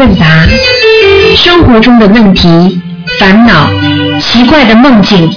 [0.00, 0.24] 问答，
[1.36, 2.80] 生活中的问题、
[3.18, 3.70] 烦恼、
[4.18, 5.30] 奇怪的梦境、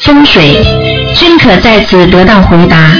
[0.00, 0.60] 风水，
[1.14, 2.90] 均可在此得到回答。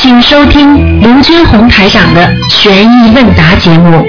[0.00, 4.06] 请收听卢军红台长的悬疑问答节目。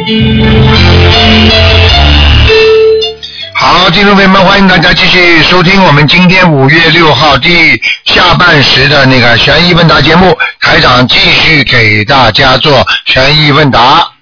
[3.56, 10.38] 好，听众朋友们，欢迎大家继续收听我们今天五月六号第下半时的那个悬疑问答节目。
[10.62, 14.15] 台长继续给大家做悬疑问答。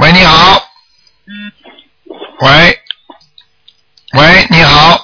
[0.00, 0.60] 喂，你好。
[2.40, 2.78] 喂，
[4.14, 4.98] 喂，你好，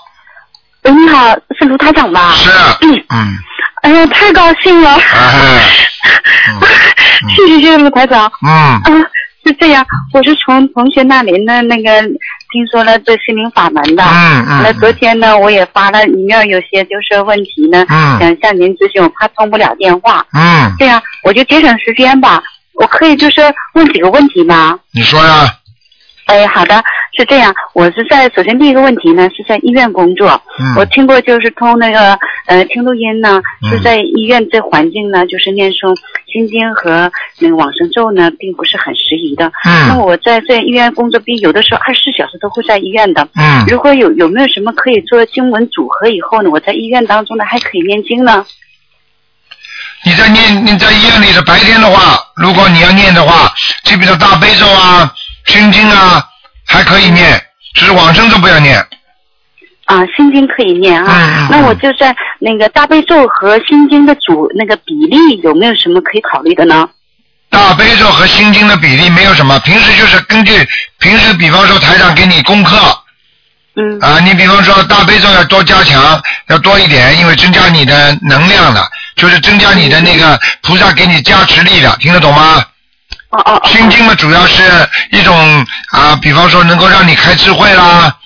[0.82, 2.32] 喂，你好，是卢台长吧？
[2.34, 2.50] 是，
[3.10, 3.38] 嗯，
[3.82, 4.94] 哎呀，太高兴了！
[4.94, 5.62] 哎，
[7.36, 8.30] 谢谢谢谢卢台长。
[8.44, 9.06] 嗯，嗯，
[9.44, 14.02] 是这样，我是从同学那里呢，那个听说了这心灵法门的。
[14.02, 20.26] 嗯嗯那昨天呢，我也发了里面有些就是问题呢，嗯想向您咨询，我怕通不了电话。
[20.32, 22.42] 嗯，这样我就节省时间吧，
[22.80, 23.42] 我可以就是
[23.74, 24.80] 问几个问题吗？
[24.94, 25.54] 你说呀，
[26.24, 26.82] 哎，好的，
[27.14, 35.94] 是这样，我是在首先第一个问题呢是在医院工作，嗯我听过就是通那个呃听录音呢，嗯是在医院这环境呢，就是念诵
[36.32, 39.52] 心经和那个往生咒呢，并不是很适宜的。
[39.62, 43.28] 那嗯我在在医院工作，并有的时候二十四小时都会在医院的。
[43.34, 48.46] 嗯，如果有有没有什么可以做经文组合以后呢，我在医院当中呢还可以念经呢？
[50.02, 53.52] 你在念你在医院里的白天的话，如果你要念的话，
[53.84, 55.12] 就比如大悲咒啊、
[55.46, 56.24] 心经啊，
[56.66, 57.40] 还可以念，
[57.74, 58.78] 只是往生咒不要念。
[59.84, 61.48] 啊，心经可以念啊。
[61.50, 66.88] 那我就在那个大悲咒和心经的主那个比例有没有什么可以考虑的呢？
[67.50, 70.52] 大悲咒和心经的比例没有什么，平时就是根据
[70.98, 72.76] 平时，比方说台长给你功课
[73.76, 78.80] 嗯啊，你比方说大悲咒要多加强，要多一点，因为增加你的能量的，
[79.20, 82.64] 就是增加你的那个菩萨给你加持力的，听得懂吗？
[83.28, 83.68] 哦哦哦。
[83.68, 84.62] 心经嘛，主要是
[85.12, 85.36] 一种
[85.92, 88.16] 啊，比方说能够让你开智慧啦，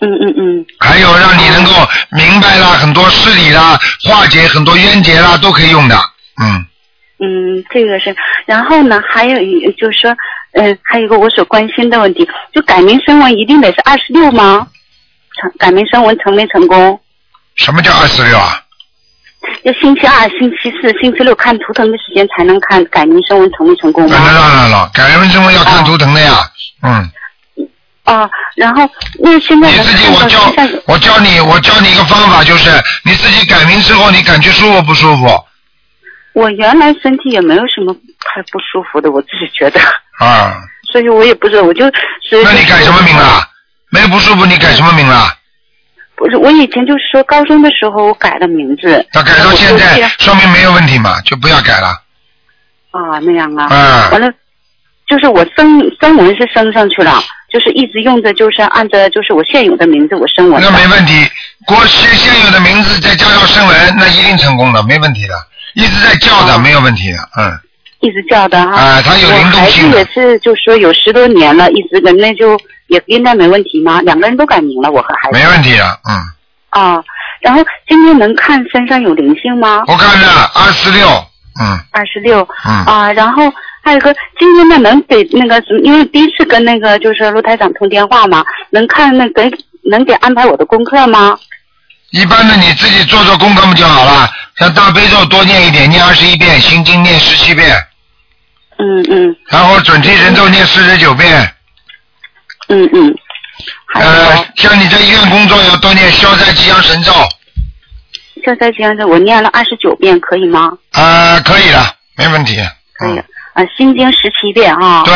[0.00, 0.66] 嗯嗯嗯。
[0.80, 1.72] 还有让你能够
[2.12, 5.96] 明白啦很多事理啦，化解很多冤结啦，都可以用的。
[6.40, 6.64] 嗯，
[7.20, 8.16] 嗯，这个是，
[8.46, 10.16] 然后呢，还有一就是说，
[10.52, 14.66] 嗯、还有一个我所关心的问题，就改名声纹一定得是二十六吗？
[15.34, 16.98] 成改名声纹成没成功？
[17.56, 18.62] 什么叫二十六啊？
[19.62, 24.26] 要星期二、星期四、星期六看图腾的时间才能看改名声纹成没成功那当？
[24.26, 26.34] 然了，改名升温要看图腾的呀。
[26.82, 27.10] 嗯，
[28.04, 28.88] 啊，然后
[29.20, 30.38] 那现在你自己我教
[30.86, 32.70] 我教你我教你一个方法，就是
[33.04, 35.26] 你自己改名之后，你感觉舒服不舒服
[36.34, 39.80] 我原来身体也没有什么太不舒服的，我自己觉得，
[40.20, 40.54] 啊？
[40.92, 41.92] 所以我也不知道，我就是。
[42.30, 43.42] 那你改什么名了？
[43.90, 45.34] 没有不舒服，你改什么名了？
[46.18, 49.06] 不是，我以前就是说高中的时候我改了名字。
[49.14, 51.88] 那改到现在，说明没有问题嘛，就不要改了。
[52.90, 53.68] 啊，那样啊。
[53.70, 54.28] 嗯完了，
[55.06, 60.60] 就是我声声纹是升上去了，就是一直用着，就是按照就是我现有的名字我升纹。
[60.60, 61.12] 那没问题，
[61.64, 65.34] 国现现有的名字再加上声纹，那一定成功的，没问题的。
[65.74, 67.58] 一直在叫的，哦没有问题的，嗯。
[68.00, 68.76] 一直叫的哈。
[68.76, 74.00] 啊他有灵动性我孩子也是，就说有十多年了，一直跟那就也应该没问题吗？
[74.02, 75.38] 两个人都改名了，我和孩子。
[75.38, 76.14] 没问题啊，嗯。
[76.70, 77.02] 啊，
[77.40, 79.82] 然后今天能看身上有灵性吗？
[79.86, 81.06] 我看了二十六，
[81.60, 82.46] 嗯二十六。
[82.66, 83.50] 嗯，啊，然后
[83.82, 89.50] 还有个今天呢，能给那个什么，因为第一次跟那个就是陆台长通电话嘛，能看那给
[89.90, 91.38] 能给安排我的功课吗？
[92.10, 94.30] 一般的你自己做做功课不就好了？
[94.56, 97.70] 像大悲咒多念一点，念二十一遍，心经念十七遍，
[98.78, 101.54] 嗯嗯然后准提神咒念四十九遍。
[102.68, 103.14] 嗯嗯，
[103.94, 107.12] 呃，像你在医院工作要多念消灾吉祥神咒，
[108.44, 110.72] 消灾吉祥咒，我念了二十九遍，可以吗？
[110.92, 112.56] 啊，可以的，没问题。
[112.94, 113.12] 可以。
[113.12, 115.04] 嗯啊，心经十七遍啊。
[115.04, 115.14] 对，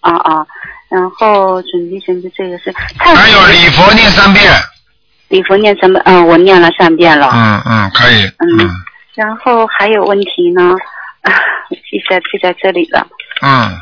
[0.00, 0.46] 啊啊，
[0.90, 2.72] 然后准提神咒这个是。
[2.98, 4.52] 还有礼佛念三遍。
[5.34, 7.28] 礼佛念三遍，嗯，我念了三遍了。
[7.34, 8.22] 嗯嗯，可以。
[8.38, 8.70] 嗯
[9.14, 10.62] 然后还有问题呢，
[11.22, 11.30] 啊，
[11.70, 13.04] 记在记在这里了。
[13.42, 13.76] 嗯，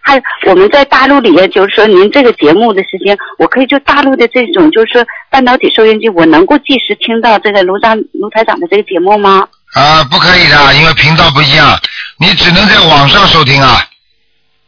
[0.00, 9.46] 还有我们在大陆里，就是说您这个节目的时间，我可以就大陆的这种，就是说半导体收音机，我能够即时听到这个卢长卢台长的这个节目吗？
[9.74, 11.78] 啊，不可以的，因为频道不一样，
[12.18, 13.80] 你只能在网上收听啊。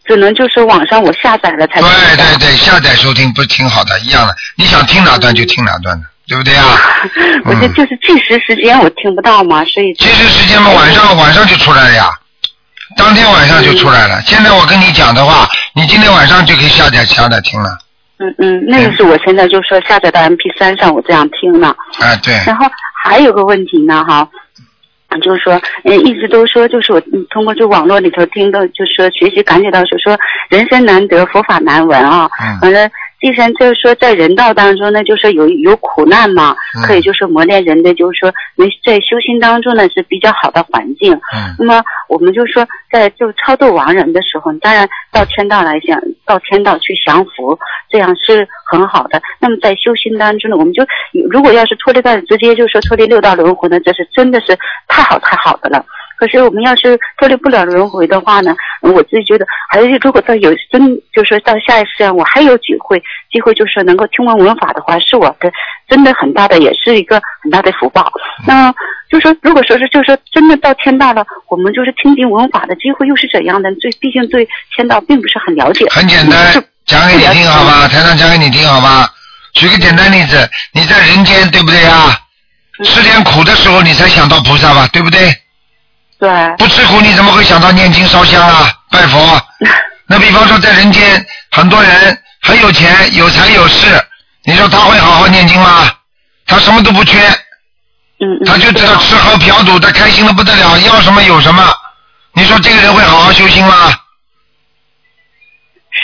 [0.06, 4.34] 只能就是网上我下载了才对对对，下载收听不是挺好的，一样的。
[4.56, 6.64] 你想听哪段就听哪段的，对不对啊？
[7.46, 12.10] 我这就是计时时间我听不到嘛，所以计时时间嘛，晚上晚上就出来了呀，
[12.96, 14.20] 当天晚上就出来了。
[14.22, 17.78] 现在我跟你讲的话，你今天晚上就可以下载下载听了。
[18.18, 21.68] 嗯嗯，那个是我现在就说下载到 MP 三上，我这样听了。
[22.00, 22.66] 啊，对，然后
[23.04, 24.26] 还有个问题呢，哈，
[25.22, 30.18] 就是说，嗯，一直都说，就是我嗯通过这网络里头听到，就是说学习感觉到，就说
[30.48, 32.26] 人生难得，佛法难闻啊。
[32.40, 41.14] 嗯完了，第三就是说，在人道当中呢，就是有有苦难嘛，嗯可以就是磨练人的，就是说，能在修心当中呢是比较好的环境。
[41.14, 47.58] 嗯那么我们就说，在就超度亡人的时候，当然到天道来讲，到天道去降福，
[47.90, 49.20] 这样是很好的。
[49.40, 50.84] 那么在修心当中呢，我们就
[51.30, 54.56] 如果要是脱离到直接就说脱离六道轮回呢，这是真的是
[54.88, 55.84] 太好太好的了。
[56.16, 60.80] 可是我们要是脱离不了轮回的话呢，我自己觉得还是如果到有真
[61.12, 65.50] 就是说到下一世啊，我还有机会机会就是能够听闻闻法的话，是我的
[65.88, 68.10] 真的很大的，也是一个很大的福报。
[68.46, 68.72] 那
[69.10, 73.72] 就说如果说是就是说真的到天道了，我们就是听经闻法的机会又是怎样的？
[73.76, 75.86] 最，毕竟对天道并不是很了解。
[75.90, 76.52] 很简单，
[76.86, 77.86] 讲给你听好吧？
[77.88, 79.08] 台上讲给你听好吧？
[79.52, 82.18] 举个简单例子，你在人间对不对啊？
[82.84, 85.20] 吃点苦的时候，你才想到菩萨吧，对不对？
[86.18, 89.40] 对，不吃苦，你怎么会想到念经烧香啊、拜佛？
[90.08, 94.02] 那比方说，在人间，很多人很有钱、有财有势，
[94.44, 95.90] 你说他会好好念经吗？
[96.46, 97.18] 他什么都不缺，
[98.46, 101.62] 他就知道吃喝嫖赌，他开心的不得了，要什么有什么。
[102.32, 103.92] 你说这个人会好好修心吗？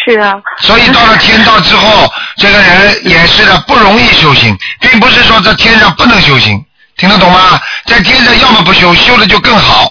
[0.05, 6.65] 是啊，所以到了天道之后，这个人也是的，不容易修行，并不是说在天上不能修行，
[6.97, 7.61] 听得懂吗？
[7.87, 9.87] 在天上要么不修，修了就更好；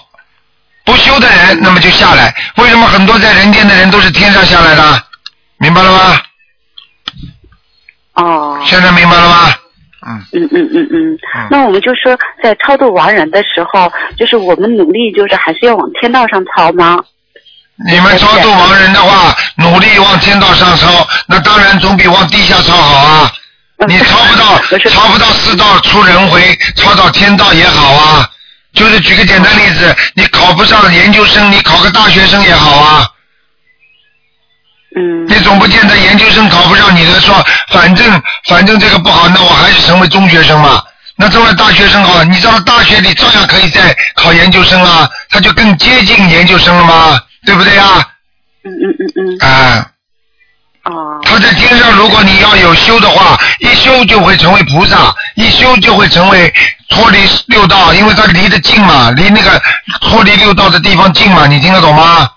[0.84, 2.34] 不修的人，那么就下来。
[2.56, 5.02] 为什么很多在人间的人都是天上下来的？
[5.58, 6.20] 明白了吗？
[8.14, 9.54] 哦，现在明白了吗？
[10.04, 16.98] 嗯，嗯嗯嗯嗯嗯，那我们就说在超度亡人的时候，就是我们努力，就是还是要往天道上超吗？
[17.88, 23.32] 你们超度亡人的话，努力往天道上超，那当然总比往地下超好啊。
[23.88, 24.58] 你超不到
[24.90, 28.28] 超不到四道出轮回，超到天道也好啊。
[28.72, 33.06] 就是举个简单例子，你考不上研究生，你考个大学生也好啊。
[34.94, 40.82] 嗯你总不见得研究生考不上，你的说反正反正这个不好，那我还是成为中学生嘛。
[41.16, 48.08] 那成为大学生好，你到了大学里照样可以再考研究生啊，他就更接近研究生了嘛，对不对呀？
[48.64, 49.86] 嗯嗯嗯嗯，啊。
[50.84, 56.52] 哦，他在天上，如果你要有修的话，一修就会成为菩萨，一修就会成为
[56.88, 59.62] 脱离六道，因为他离得近嘛，离那个
[60.00, 62.28] 脱离六道的地方近嘛，你听得懂吗？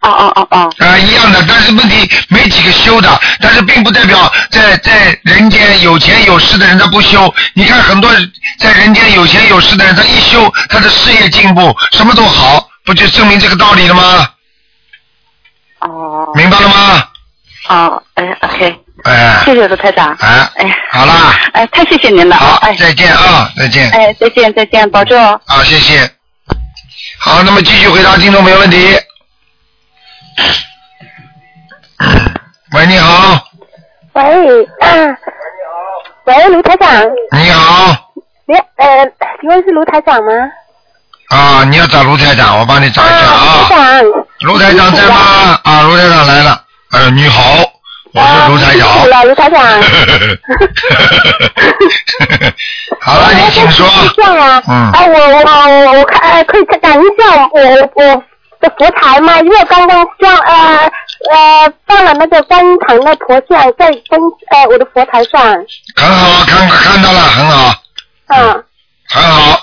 [0.00, 7.32] 哦哦哦哦，啊、一样的，但是问题没几个修的，但是并不代表在在人间有钱有势的人他不修。
[7.54, 8.10] 你看很多
[8.58, 14.28] 在人间有钱有势的人，他一修，他的事业进步，什么都好，不就证明这个道理了吗？
[15.80, 17.04] 哦，明白了吗？
[17.68, 23.88] 哦，哎，OK，哎谢谢卢台长，哎，哎，好啦，哎，太谢谢您了，好哎，，再见啊，再见。
[23.90, 25.40] 哎，再见再见，保重哦。
[25.46, 26.10] 好，谢谢。
[27.18, 28.98] 好，那么继续回答听众朋友问题。
[32.74, 33.44] 喂，你好，
[34.14, 34.22] 喂，
[34.80, 34.88] 啊，
[36.24, 38.12] 喂，卢台长，你好，
[38.46, 39.06] 你呃，
[39.40, 40.32] 请问是卢台长吗？
[41.28, 44.00] 啊，你要找卢台长，我帮你找一下啊，卢台啊。
[44.00, 44.04] 长，
[44.40, 45.60] 卢台长在吗？
[45.62, 46.61] 啊，卢台长来了。
[46.92, 47.40] 呃，你好，
[48.12, 49.26] 我是卢台长。
[49.26, 49.62] 卢台长。
[53.00, 53.86] 好了，你请说。
[54.14, 55.38] 这样啊，嗯啊，我我
[55.92, 57.60] 我我看呃可以讲一下我
[57.94, 58.22] 我
[58.60, 59.38] 的佛台吗？
[59.40, 60.90] 因为我刚刚装呃
[61.30, 64.20] 呃放了那个观音堂的佛像在跟
[64.50, 65.40] 呃我的佛台上，
[65.96, 67.74] 很好，看看到了，很好，
[68.28, 68.64] 嗯。
[69.08, 69.58] 很好。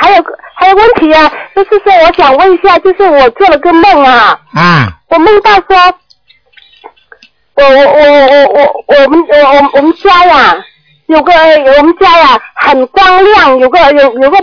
[0.00, 5.94] 还有个还有问题啊，就是说我想问一下，就是我做了个梦啊，嗯，我梦到说，
[7.56, 10.56] 我我我我我我们我我我们家呀，
[11.06, 14.38] 有个我们家呀很光亮，有个有有个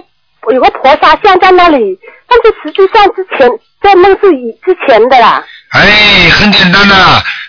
[0.51, 3.49] 有个菩萨像在那里，但是实际上之前
[3.81, 6.95] 这梦是以之前的啦，哎，很简单的，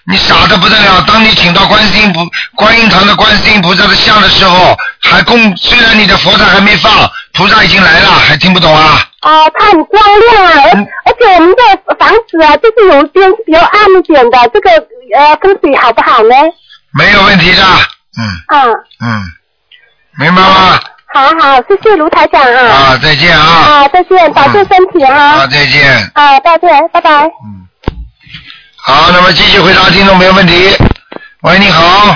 [0.07, 1.03] 你傻的不得了。
[1.07, 2.21] 当你请到观世音菩
[2.57, 6.93] 观音堂的观世音菩萨的像的时候，还供虽然你的佛台还没放，
[7.33, 9.01] 菩萨已经来了，还听不懂啊？
[9.21, 14.71] 啊、它很光亮啊，而嗯而且我们的房子啊，就是有一边是比较暗一点的，这个
[15.17, 16.35] 呃风水好不好呢？
[16.93, 18.63] 没有问题的，嗯啊，
[19.01, 19.25] 嗯，
[20.19, 20.79] 明白吗？
[21.15, 22.61] 好好，谢谢卢台长啊。
[22.67, 23.47] 啊，再见啊！
[23.47, 25.47] 啊，再见，保重身体啊，啊。
[25.47, 26.11] 再见。
[26.13, 27.11] 啊，再见，拜拜。
[27.23, 27.67] 嗯，
[28.87, 30.77] 好，那么继续回答听众朋友问题。
[31.41, 32.15] 喂，你好，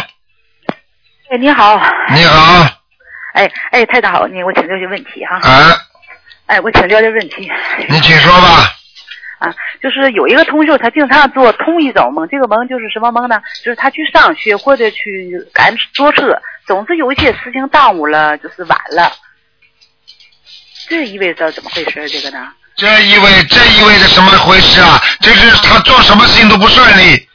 [1.30, 1.80] 哎，你好，
[2.14, 2.62] 你好，
[3.32, 5.72] 哎哎，太太好，你我请教些问题哈，啊，
[6.44, 7.50] 哎，我请教些问题，
[7.88, 8.70] 你请说吧。
[9.38, 13.40] 啊，就是有一个同学，他经常做同一种梦，这个梦就是什么梦呢？
[13.64, 19.10] 就是他去上学或者去赶坐车，总是有一些事情耽误了，就是晚了。
[20.90, 22.06] 这意味着怎么回事？
[22.10, 22.52] 这个呢？
[22.78, 25.02] 这意味这意味着什么回事啊？
[25.20, 27.28] 就是他做什么事情都不顺利。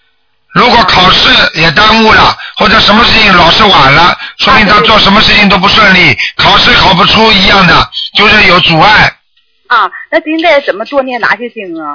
[0.54, 9.14] 如果考试也耽误了，或者什么事情老是晚了，说明他做什么事情都不顺利，考试考不出一样的，就是有阻碍。
[9.68, 11.92] 啊，那应该怎么多念哪些经啊？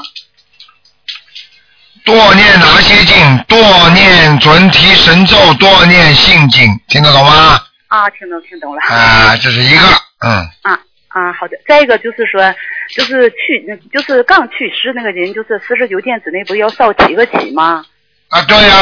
[2.04, 3.38] 多念哪些经？
[3.48, 7.62] 多念准提神咒，多念心经，听得懂吗？
[7.86, 8.82] 啊，听懂听懂了。
[8.82, 9.86] 啊，这是一个，
[10.20, 10.50] 嗯。
[10.62, 10.78] 啊
[11.18, 11.58] 啊，好的。
[11.66, 12.54] 再一个就是说，
[12.94, 17.84] 就是去，就是刚去世那个人，就是四十九天之内不是要烧七个七吗？
[18.28, 18.74] 啊，对呀、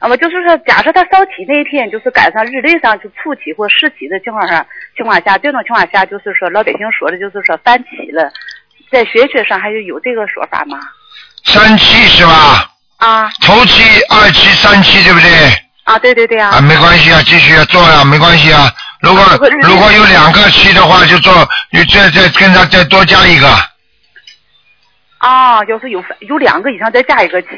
[0.00, 4.64] 啊，我就是说，假设他烧七那一天，就是赶上日历上就初七或十七的情况下，
[4.96, 8.32] 情况下，这种情况下，就是说老百姓说的，就是说三七了，
[8.90, 10.78] 在学学上还是有这个说法吗？
[11.44, 12.70] 三七是吧？
[12.98, 15.28] 啊头七、二七、三七，对不对？
[15.84, 16.50] 啊，对对对啊。
[16.50, 18.70] 啊，没关系啊，继续做呀、没关系啊。
[19.00, 19.24] 如果
[19.62, 23.48] 如果有两个七的话，就做，你再再跟他再多加一个。
[25.18, 27.48] 啊，要是有有两个以上，再加一个七。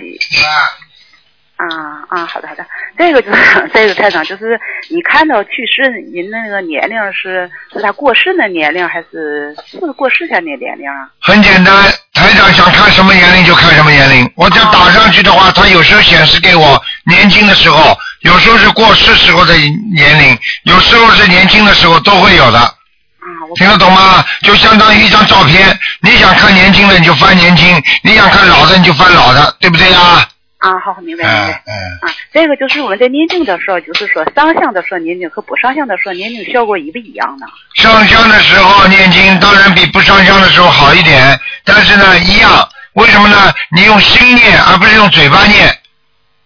[1.57, 1.67] 啊
[2.09, 2.65] 啊，好的好的，
[2.97, 11.11] 这个就是 这个台长，就是你看到去世人的那个年龄是是他过世的年龄，还是是过世前的年龄啊？
[11.21, 11.75] 很简单，
[12.15, 14.33] 台长想看什么年龄就看什么年龄。
[14.37, 19.55] 我只要打上去的话，他有时候显示给我年轻的时候，有时候是过世时候的
[19.95, 22.59] 年龄，有时候是年轻的时候都会有的。
[22.59, 24.25] 啊，我听得懂吗？
[24.43, 30.27] 就相当于一张照片，你想看年轻的你就翻年轻，你想看老的你就翻老的，对不对呀？
[30.59, 31.63] 啊，好，明白明嗯白。
[31.67, 31.73] 嗯。
[32.03, 37.47] 啊，这个就是我们在念经的时候，就是说上香的时候念经和不上香的时候念经效果一不一样呢？
[37.75, 43.53] 上香的时候念经当然比不上香的时候好一点，但是呢一样，为什么呢？
[43.75, 45.69] 你用心念而不是用嘴巴念，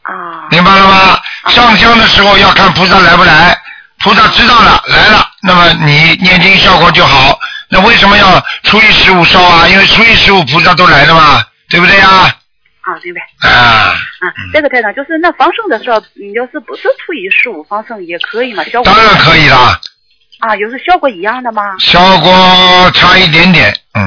[0.03, 1.19] 啊明白了吗？
[1.49, 3.57] 上香的时候要看菩萨来不来，
[4.03, 7.39] 菩萨知道了来了，那么你念经效果就好。
[7.69, 9.67] 那为什么要初一十五烧啊？
[9.69, 12.09] 因为初一十五菩萨都来了嘛，对不对呀？
[12.83, 13.21] 啊，明白。
[13.49, 18.63] 啊，啊，这个台长就是那放生的时候，你要是不是初一十五放生也可以嘛？
[18.65, 19.81] 效果当然可以啦，
[20.41, 21.63] 啊，有是效果一样的吗？
[21.79, 24.05] 效果差一点点，嗯，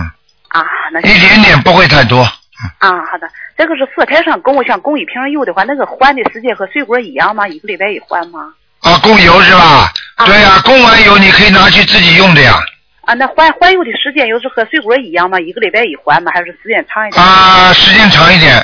[0.49, 0.63] 啊，
[0.93, 2.25] 那一点点不会太多。
[2.79, 7.47] 啊，好的，这个是佛台上供，像供一瓶油的话，那个换的时间和水果一样吗？
[7.47, 8.53] 一个礼拜一换吗？
[8.81, 9.91] 啊，供油是吧？
[10.15, 12.59] 啊对呀、供完油你可以拿去自己用的呀。
[13.01, 15.39] 啊，那换换油的时间又是和水果一样吗？
[15.39, 16.31] 一个礼拜一换吗？
[16.33, 17.23] 还是时间长一点？
[17.23, 18.55] 啊，时间长一点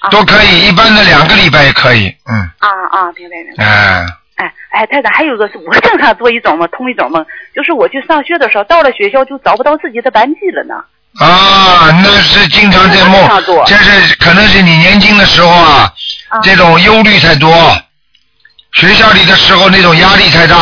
[0.00, 3.64] 啊都可以，一般的两个礼拜也可以，嗯，啊啊，明白明白。
[3.64, 4.06] 哎，
[4.36, 10.82] 哎哎，台长，还有一个是我经常做一种梦，同一种梦，就是我去上学的时候，到了学校就找不到自己的班级了呢。
[11.18, 15.92] 啊，那是经常在梦做，这是可能是你年轻的时候啊，
[16.28, 17.76] 啊这种忧虑太多，
[18.74, 20.56] 学校里的时候那种压力太大，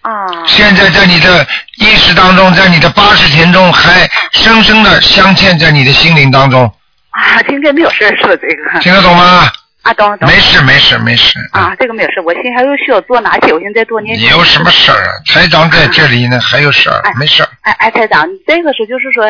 [0.00, 0.10] 啊
[0.46, 6.64] 现在在你的意识当中，在你的八十田中还深深的镶嵌在你的心灵当中，
[7.10, 8.22] 啊，今天没有事儿是？
[8.22, 9.50] 这个听得懂吗？
[9.82, 11.38] 啊，懂懂没事没事没事。
[11.52, 12.20] 啊，这个没有事。
[12.20, 13.52] 我现在还有需要做哪些？
[13.52, 15.12] 我现在多念你有什么事儿啊？
[15.26, 17.48] 台长在这里呢，还有事儿哎，没事儿。
[17.62, 19.24] 哎哎，台长，这个是就是说，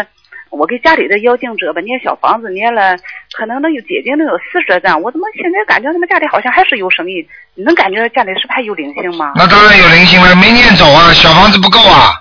[0.50, 2.97] 我给家里的妖精者吧，念小房子念了，
[3.33, 7.26] 可能能有姐姐能有四十张，我怎么现在感觉他们家里好像还是有生意？
[7.54, 9.33] 你能感觉家里是不是还有灵性吗？
[9.37, 12.12] 那当然有灵性了，没念走啊，小房子不够啊，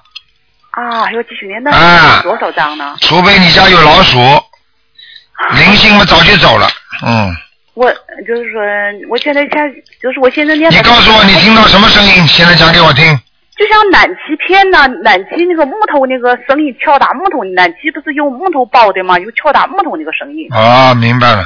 [0.71, 2.95] 啊，还要继续念，那啊多少张呢？
[3.01, 4.17] 除非你家有老鼠，
[5.55, 6.67] 灵性嘛早就走了。
[7.05, 7.36] 嗯，
[7.74, 7.91] 我
[8.27, 8.62] 就是说，
[9.09, 9.51] 我现在现
[10.01, 10.71] 就是我现在念。
[10.71, 12.27] 你告诉我你听到什么声音？
[12.27, 13.19] 现在讲给我听。
[13.60, 19.20] 就像暖气片呐、暖气那个木头那个声音，敲打木头，暖气不是用木头包的吗？
[19.20, 20.48] 有敲打木头那个声音。
[20.51, 21.46] 哦，明白了，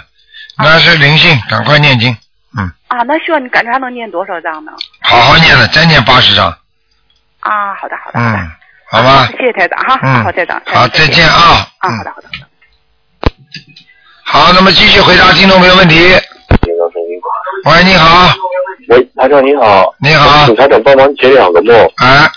[0.60, 2.16] 那是灵性，赶快念经。
[2.56, 4.72] 嗯，啊，那需要你感觉还能念多少张呢？
[5.02, 6.56] 好好念了，再念八十章。
[7.40, 8.20] 啊，好的好的。
[8.20, 8.52] 好的嗯，
[8.92, 9.38] 好吧谢。
[9.48, 10.00] 谢台长哈。
[10.04, 10.62] 嗯好，台长。
[10.68, 11.68] 好，再见啊。
[11.80, 12.28] 啊，嗯好的好的。
[14.24, 15.96] 好，那么继续回答听众朋友问题。
[17.66, 18.28] 喂，你好，
[18.90, 21.76] 喂，台长你好，你好请台长帮忙解两个梦。
[21.96, 22.28] 啊，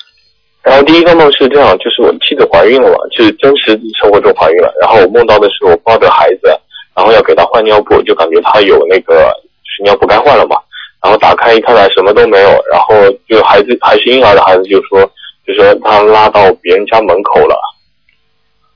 [0.63, 4.73] 然后第一个梦是这样，就是我妻子怀孕了嘛，就是真实生活中怀孕了。
[4.81, 6.49] 然后我梦到的是我抱着孩子，
[6.95, 9.33] 然后要给她换尿布，就感觉她有那个
[9.65, 10.57] 就是尿布该换了嘛。
[11.03, 12.95] 然后打开一看来什么都没有，然后
[13.29, 15.01] 就孩子还是婴儿的孩子就说，
[15.47, 17.57] 就说他拉到别人家门口了。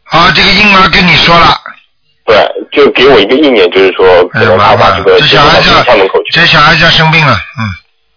[0.04, 1.46] 啊，这个婴儿跟你说了，
[2.30, 6.30] 对，就给我一个意念，就是说可能他把这个这小孩子到家门口去。
[6.30, 7.66] 这小孩子要生病了，嗯，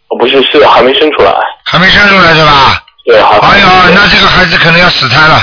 [0.09, 1.33] 哦不是，是还没生出来。
[1.65, 2.83] 还没生出来是吧？
[3.05, 5.35] 对，还哎呦，那这个孩子可能要死胎了，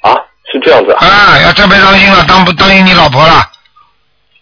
[0.00, 0.10] 啊，
[0.50, 1.06] 是这样子啊。
[1.06, 3.46] 啊，要特别当心了，当不当心你老婆了，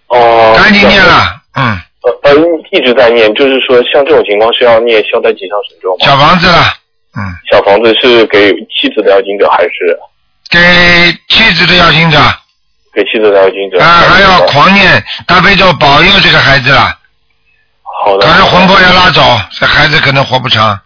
[0.06, 0.54] 哦。
[0.56, 2.34] 赶紧念了，嗯，呃呃，
[2.72, 6.06] 一直在念，就是说像这种情况是要念消灾吉祥神咒吗？
[6.06, 6.72] 小房子了，
[7.18, 9.98] 嗯，小房子是给妻子的要经者还是
[10.48, 10.58] 给
[11.28, 12.34] 妻子的要经者啊，
[12.98, 13.78] 给妻子的要经者？
[13.80, 16.92] 还要狂念大悲咒保佑这个孩子了，
[18.02, 18.26] 好的。
[18.26, 20.76] 可是魂魄要拉走，这孩子可能活不长。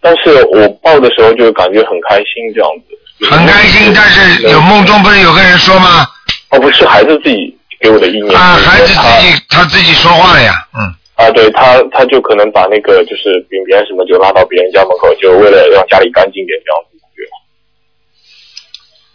[0.00, 3.26] 但是我抱的时候就感觉很开心这样子。
[3.28, 6.06] 很开心，但是有梦中不是有个人说吗？
[6.50, 8.38] 哦，不是孩子自己给我的意念。
[8.38, 10.94] 啊，孩子自己他自己说话了呀，嗯。
[11.16, 16.95] 啊，对他，他就可能把那个就是饼边什么就拉到别人家门口，就为了让家里干净点这样子。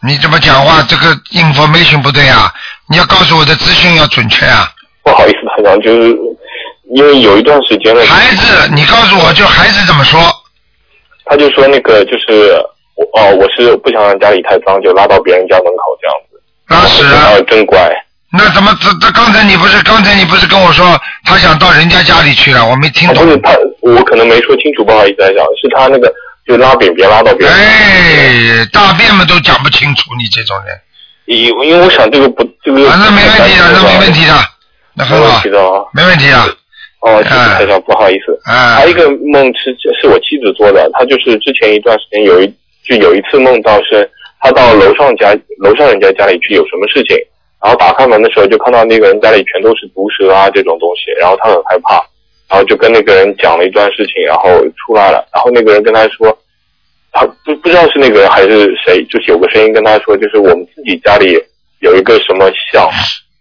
[0.03, 0.81] 你怎么讲话？
[0.89, 2.51] 这个 information 不对啊！
[2.89, 4.67] 你要告诉我的资讯要准确啊！
[5.03, 6.17] 不好意思，台长，就是
[6.96, 8.03] 因为有一段时间了。
[8.05, 10.20] 孩子，你告诉我就孩子怎么说？
[11.25, 12.58] 他就说那个就是
[12.96, 16.41] 我哦，我是不想让家里太脏，就拉到别人家门口这样子。
[16.67, 17.39] 拉屎啊！
[17.48, 17.89] 真乖。
[18.34, 22.65] 那怎么这这刚才你不是刚才你不是跟我说他想到人家家里去了？
[22.65, 23.24] 我没听懂。
[23.24, 26.12] 不是他，我可能没说清楚，不好意思，台长，是他那个
[26.45, 27.55] 就拉饼别拉到别人。
[27.55, 30.79] 哎，大便嘛都讲不清楚，你这种人。
[31.25, 32.89] 因因为我想这个不这个。
[32.89, 34.33] 反正没问题的，那没问题的，
[34.95, 35.24] 那很好。
[35.24, 35.86] 没问题的啊。
[35.93, 36.38] 没问题的。
[37.01, 38.38] 哦，谢谢台长，不好意思。
[38.51, 38.75] 啊。
[38.75, 42.48] 还有一个梦是是我妻子做的，她就是之前一段时间有一
[42.83, 47.17] 就有一次梦到是她到楼上家楼上人家家里去有什么事情。
[47.63, 52.01] 然后打开门的时候，就看到那个人家里全都是毒蛇啊这种东西，然后她很害怕，
[52.51, 55.25] 然后就跟那个人讲了一段事情，然后出来了。
[55.34, 56.38] 然后那个人跟他说，
[57.13, 61.41] 他不不知道是那个人还是谁，就是有个声音跟他说，就是我们自己家里
[61.79, 62.89] 有一个什么像，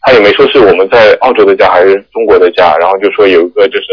[0.02, 3.86] 他也没说是我们在澳洲的家还是中国的家，然后就说有一个就是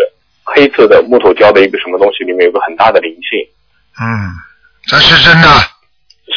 [0.43, 3.39] 黑色的木头雕的一个什么东西，里面有个很大的灵性。
[3.99, 4.29] 嗯，
[4.85, 5.47] 这是真的。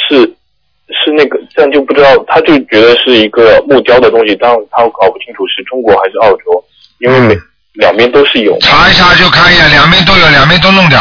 [0.08, 0.36] 是。
[1.04, 6.64] 是那个，这样就不知道，他就觉得是一个木雕的东西，但他搞不清楚是中国还是澳洲，
[6.98, 7.34] 因为每
[7.80, 8.56] 两边都是有。
[8.60, 11.00] 查一查就可以了，两边都有，两边都弄掉。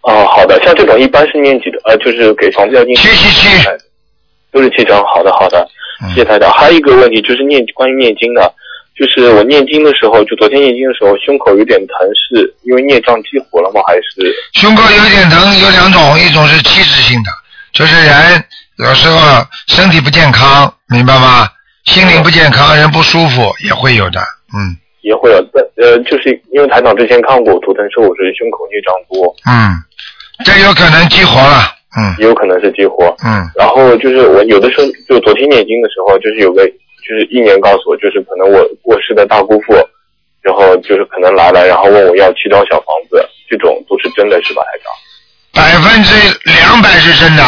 [0.00, 1.78] 哦，好的，像这种一般是念几的？
[1.84, 3.48] 呃，就是给房子要念七七七，
[4.50, 5.04] 都是七张。
[5.04, 5.68] 好的，好的，
[6.14, 6.50] 谢谢台长。
[6.52, 8.52] 还有一个问题就是念关于念经的，
[8.96, 13.82] 就是我念经的时候，就昨天念经的时候，胸口有点疼，是因为孽障激活了吗？
[13.86, 17.30] 还是胸口有点疼有两种，一种是器质性的，
[17.72, 18.44] 就是人。
[18.78, 19.18] 有时候
[19.68, 21.48] 身体不健康，明白吗？
[21.86, 24.20] 心灵不健康，人不舒服也会有的，
[24.54, 24.76] 嗯。
[25.06, 29.30] 也会有，但呃，就是因为台长之前看过图腾，说我是胸口孽障多。
[29.46, 29.78] 嗯，
[30.44, 31.62] 这有可能激活了，
[31.96, 32.10] 嗯。
[32.18, 33.14] 也有可能是激活。
[33.24, 33.46] 嗯。
[33.54, 39.74] 然后就是我有的时候，就昨天念经的时候，就是有个就是一年告诉我，就是可能我过世的大姑父，
[40.42, 44.90] 然后就是可能来了，然后问我要七张小房子，这种都是真的是吧，台长？
[45.54, 46.10] 百分之
[46.50, 47.44] 两百是真的。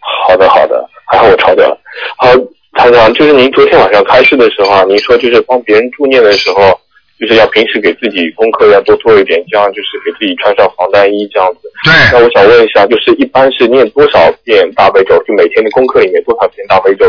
[0.00, 1.78] 好的，好的，还好我抄掉了。
[2.16, 2.32] 好，
[2.74, 6.78] 台长，就是您昨天晚上开示的时候啊，您说就是帮别人助念的时候，
[7.20, 11.70] 就是要平时给自己功课要多做一点，这样就是给自己穿上防弹衣这样子。
[11.84, 11.92] 对。
[12.12, 15.22] 那我想问一下，就是一般是念多少遍大悲咒？
[15.24, 17.04] 就每天的功课里面多少遍大悲咒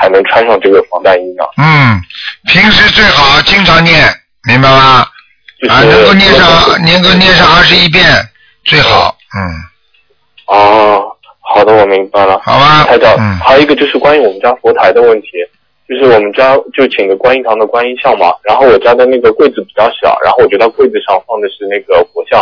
[0.00, 1.44] 才能穿上这个防弹衣呢？
[1.58, 2.00] 嗯，
[2.48, 4.08] 平时最好经常念，
[4.48, 5.06] 明白吗？
[5.68, 8.04] 啊，能够念上，能够念上二十一遍
[8.64, 9.14] 最好。
[9.36, 9.52] 嗯。
[10.46, 11.10] 哦。
[11.46, 12.40] 好的，我明白了。
[12.44, 15.28] 好吧，台长，还有一个就是关于我们家佛台的问题，
[15.88, 22.40] 就是我们家就请的观音堂的观音像嘛，然后我家的那个柜子比较小，然后我觉得柜子上放的是那个佛像，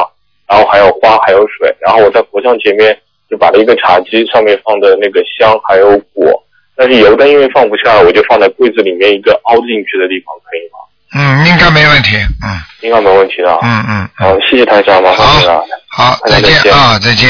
[0.48, 2.96] 然后还有花还有水，然后我在佛像前面
[3.28, 6.32] 就摆了一个茶几，上面放的那个香还有果，
[6.76, 10.78] 但是油灯因为放不下，我就放在柜子里面一个凹进去的地方，可以吗？
[11.14, 13.52] 嗯，应该没问题，嗯，应该没问题的。
[13.62, 15.62] 嗯嗯，好，谢谢台长，麻烦您了。
[15.90, 17.28] 好，再见啊，再见。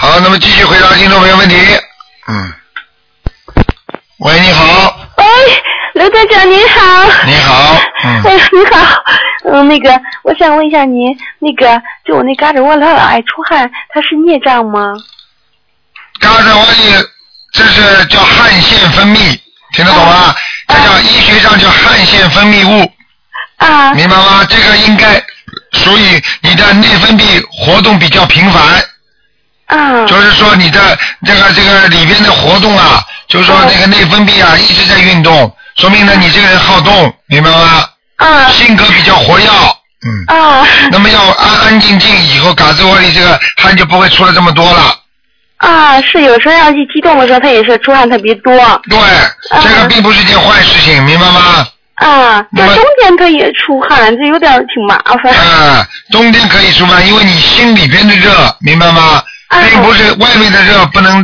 [0.00, 1.56] 好，那么继续回答听众朋友问题。
[2.28, 2.52] 嗯，
[4.18, 4.96] 喂，你好。
[5.16, 5.24] 喂，
[5.94, 7.04] 刘队长您好。
[7.26, 7.76] 你好。
[8.06, 8.22] 嗯。
[8.22, 9.02] 哎，你好。
[9.50, 14.94] 嗯，那个，我想问一下您，那个，就我那嘎吱窝老爱出汗，它是孽障吗？
[16.20, 17.04] 嘎吱窝里，
[17.50, 19.36] 这是叫汗腺分泌，
[19.72, 20.32] 听得懂吗？
[20.68, 22.88] 这叫医学上叫汗腺分泌物。
[23.56, 23.92] 啊。
[23.94, 24.46] 明白吗？
[24.48, 25.20] 这个应该
[25.72, 28.62] 属于你的内分泌活动比较频繁。
[29.68, 37.84] 啊，就是说你的这个这个里边的活动啊，就是说那个内分泌啊一直在运动，说明呢你这个人好动，明白吗？
[38.16, 38.48] 嗯。
[38.50, 39.44] 性格比较活跃，
[40.06, 40.24] 嗯。
[40.26, 40.66] 啊。
[40.90, 44.96] 那么要安安静静，以后嘎子窝里这个汗就不会出来这么多了。
[45.58, 48.54] 啊，是有时候要一激动的时候，他也是出汗特别多。
[48.88, 48.98] 对，
[49.62, 51.66] 这个并不是件坏事情，明白吗？
[51.96, 55.34] 啊，这冬天他也出汗，这有点挺麻烦。
[55.34, 59.20] 啊，冬天可以出汗，因为你心里边的热，明白吗？
[59.50, 61.18] 并不是外面的热不能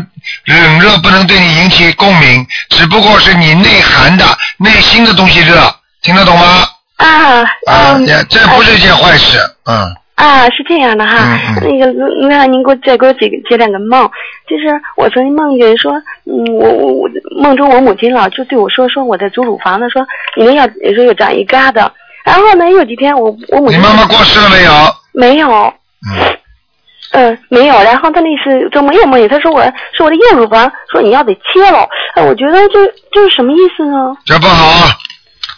[0.47, 4.25] 冷热不能对你引起共鸣，只不过是你内涵的
[4.59, 5.55] 内心的东西热，
[6.03, 6.65] 听得懂吗？
[6.97, 7.99] 啊啊，
[8.31, 9.95] 这不是一件坏事，嗯。
[10.15, 11.93] 啊，是这样的哈，嗯那个
[12.29, 14.09] 那您给我再给我解解两个梦，
[14.49, 15.93] 就是我曾经梦见说，
[16.25, 17.09] 嗯，我我我
[17.43, 20.07] 梦中我母亲老就对我说，说我在租乳房呢，说
[20.37, 21.91] 你们要说有长一疙瘩，
[22.25, 24.73] 然后呢有几天我我母亲你妈妈过世了没有？
[25.13, 26.39] 没有，嗯，
[27.14, 27.81] 嗯，没有。
[27.83, 29.62] 然后他那次就没有梦见，他说我
[29.96, 31.88] 是我的右乳房，说你要得切了。
[32.16, 33.96] 哎，我觉得这这是什么意思呢？
[34.27, 34.92] 这不好啊！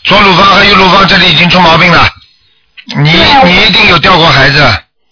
[0.04, 2.00] 左乳房和右乳房这里已经出毛病了，
[2.96, 4.62] 你啊你一定有掉过孩子，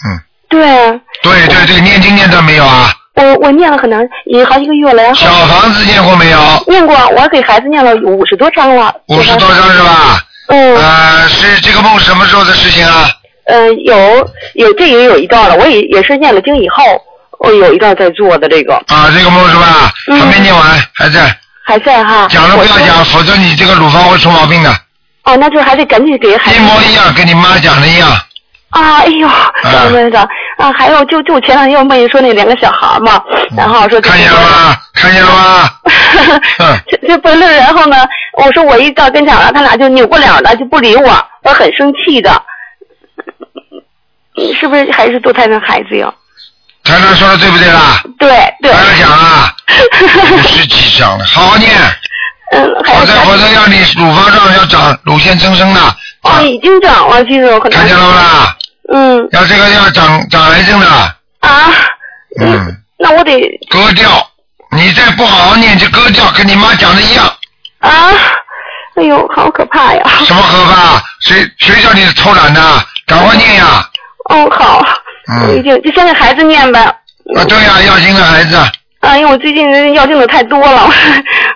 [0.07, 2.93] 嗯，对啊，对对对，念经念的没有啊？
[3.15, 6.39] 我我念了可能也好几个月了，然后小房子念过没有？
[6.67, 8.93] 念过，我给孩子念了五十多张了。
[9.09, 10.21] 五十多张是吧？
[10.49, 13.09] 嗯呃，是这个梦什么时候的事情啊？
[13.47, 16.83] 呃，有有这也有一段了，我也也是念了经以后，
[17.39, 19.93] 我有一段在做的这个啊，这个梦是吧？
[20.09, 20.63] 嗯还没念完，
[20.95, 21.37] 还在。
[21.67, 22.27] 还在哈。
[22.29, 24.71] 讲了不要讲，否则你这个乳房会出毛病的。
[25.25, 26.59] 哦，那就还得赶紧给孩子。
[26.59, 28.09] 一模一样，跟你妈讲的一样。
[28.71, 29.29] 啊，哎呦，
[29.63, 30.29] 张院长
[30.59, 33.23] 啊，还有就就前两天我梦见说那两个小孩嘛，
[33.57, 34.77] 然后说嗯看见了吗？
[34.95, 35.71] 看见了吗？
[36.59, 37.97] 嗯 这这不是，然后呢，
[38.37, 42.31] 我说我一到跟前了，他俩就扭过了了，就不理我，我很生气的。
[44.37, 46.13] 嗯 是不是还是堕胎的孩子呀？
[46.85, 48.03] 台长说的对不对啦？
[48.19, 48.29] 对
[48.61, 48.73] 对。
[48.73, 49.55] 还要讲啊？
[50.33, 51.71] 五十几张了，好好念，
[52.53, 55.81] 嗯，还有否则否则让你乳房上要长乳腺增生的，
[56.23, 57.79] 哦，已经长了，其实我可能。
[57.79, 58.57] 看见了不啦？
[58.93, 60.87] 嗯要这个要长长癌症的，
[61.41, 61.71] 啊，
[62.41, 63.33] 嗯，那我得
[63.71, 64.31] 割掉。
[64.73, 67.25] 你再不好好念就割掉，跟你妈讲的一样。
[67.79, 68.11] 啊，
[68.97, 70.03] 哎呦，好可怕呀！
[70.25, 71.03] 什么可怕？
[71.21, 72.61] 谁谁叫你偷懒的？
[73.07, 73.85] 赶快念呀！
[74.31, 74.81] 哦，好，
[75.47, 76.81] 我已嗯，经就先给孩子念呗。
[76.81, 78.57] 啊对呀，要经的孩子，
[79.01, 80.89] 啊，因为我最近要定的太多了。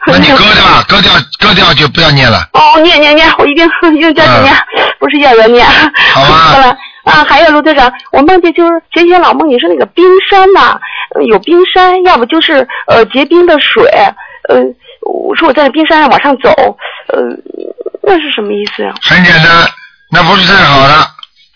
[0.07, 2.49] 那你 割掉吧，割掉割掉就不要念了。
[2.55, 4.55] 哦，念念念，我一定一定加紧念，
[4.99, 5.67] 不是要要念。
[5.69, 10.79] 嗯好吧好了啊，还有卢队长，我梦见就是前几天老梦见是那个冰山呐、
[11.15, 13.85] 呃有冰山，要不就是呃结冰的水，
[14.49, 14.57] 呃，
[15.09, 16.51] 我说我在冰山上往上走，
[17.13, 17.19] 呃，
[18.03, 19.69] 那是什么意思呀、很简单，
[20.11, 20.95] 那不是太好的。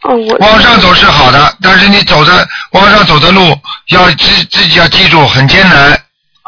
[0.03, 3.57] 哦，我往上走是好的，但是你走的往上走的路
[3.93, 5.99] 要自自己要记住很艰难，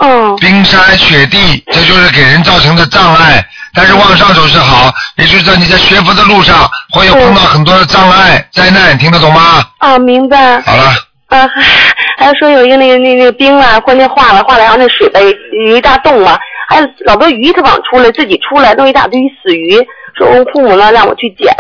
[0.01, 3.45] 嗯冰山雪地，这就是给人造成的障碍。
[3.77, 9.65] 但是往上走是好，也就是说你在学佛的路上会有碰到很多的障碍、灾难，听得懂吗？
[9.79, 10.61] 啊，明白。
[10.63, 10.93] 好了，
[11.29, 11.49] 啊，
[12.19, 15.37] 还说有一个那个那那个冰啊，关键化了，化了，然后那水里
[15.69, 16.39] 有一大洞啊，
[16.75, 19.77] 还有老多鱼它往出来，自己出来，弄一大堆死鱼，
[20.17, 21.55] 说我父母呢让我去捡，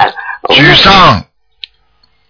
[0.48, 1.22] 沮丧，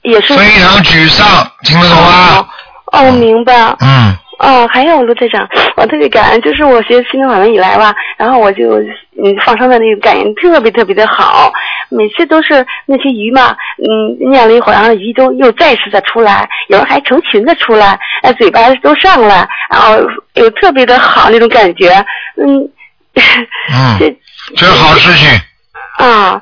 [0.03, 0.35] 也是。
[0.37, 2.47] 非常沮丧，听得懂吗？
[2.92, 3.75] 哦，明白。
[3.81, 8.79] 嗯，哦，还有卢队长，我特别感恩，就是我学心灵法门以来吧，然后我就
[9.23, 11.53] 嗯放生的那个感应特别特别的好，
[11.88, 19.99] 每次都是那些鱼嘛，嗯，念了一会儿，然后鱼都又再次的出来，有人还成群的出来，呃，嘴巴都上来，然后
[20.35, 21.90] 有特别的好那种感觉，
[22.37, 22.68] 嗯，
[23.73, 24.16] 嗯， 这
[24.57, 25.29] 这是好事情，
[25.99, 26.40] 啊，嗯，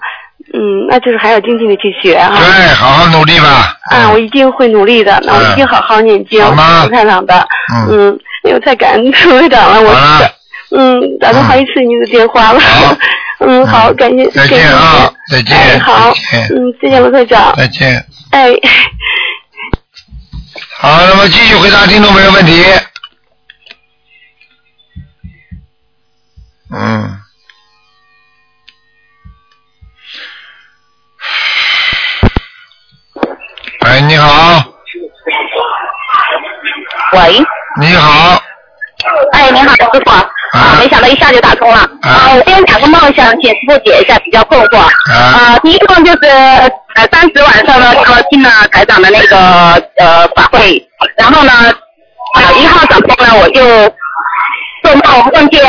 [0.88, 2.36] 那就是还要精进的去学哈。
[2.38, 3.74] 对，好好努力吧。
[3.90, 5.18] 啊，我一定会努力的。
[5.24, 7.46] 那我一定好好念经，好吗卢台长的。
[7.72, 9.92] 嗯嗯，哎呦，太感恩卢台长了，我
[10.76, 12.60] 嗯打通好几次您的电话了。
[12.60, 12.96] 好
[13.44, 16.12] 嗯，好，感谢，再见啊再见哎，好
[16.50, 17.54] 嗯，再见，卢台长。
[17.56, 18.04] 再见。
[18.30, 18.50] 哎，
[20.78, 22.62] 好，那么继续回答听众朋友问题。
[26.74, 27.21] 嗯。
[34.08, 34.64] 你好，
[37.12, 37.40] 喂，
[37.80, 38.42] 你好，
[39.32, 40.10] 哎，你好，师傅。
[40.10, 41.78] 啊，没想到一下就打通了。
[42.02, 44.78] 啊，我今天两个梦想请师傅解一下，比较困惑。
[45.10, 46.28] 啊，第一个梦就是
[46.94, 49.36] 呃当时晚上呢，说听了台长的那个
[49.96, 50.84] 呃法会，
[51.16, 51.52] 然后呢，
[52.34, 53.64] 呃一号早上呢，我就
[54.82, 55.64] 做梦梦见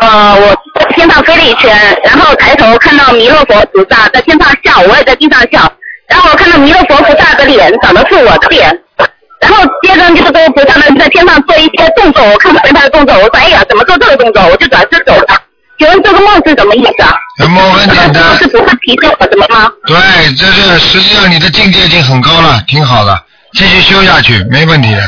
[0.00, 5.70] 呃我在天上飞了一圈，然后抬头看到弥勒佛菩萨在天上笑，我也在地上笑，
[6.10, 8.68] 然后我看到弥勒佛菩萨的脸长得是我的脸。
[9.40, 15.40] 然后接着就是这个菩萨们在天上做一些动作，我看不见他的动作，我说哎呀怎么做这个动作，我就转身走了。
[15.78, 17.14] 请问这个梦是什么意思啊？
[17.38, 18.22] 这梦很简单。
[18.36, 19.70] 是菩萨提醒我什么吗？
[19.86, 19.96] 对，
[20.34, 23.18] 这是实际上你的境界已经很高了，挺好的，
[23.54, 25.00] 继续修下去，没问题的。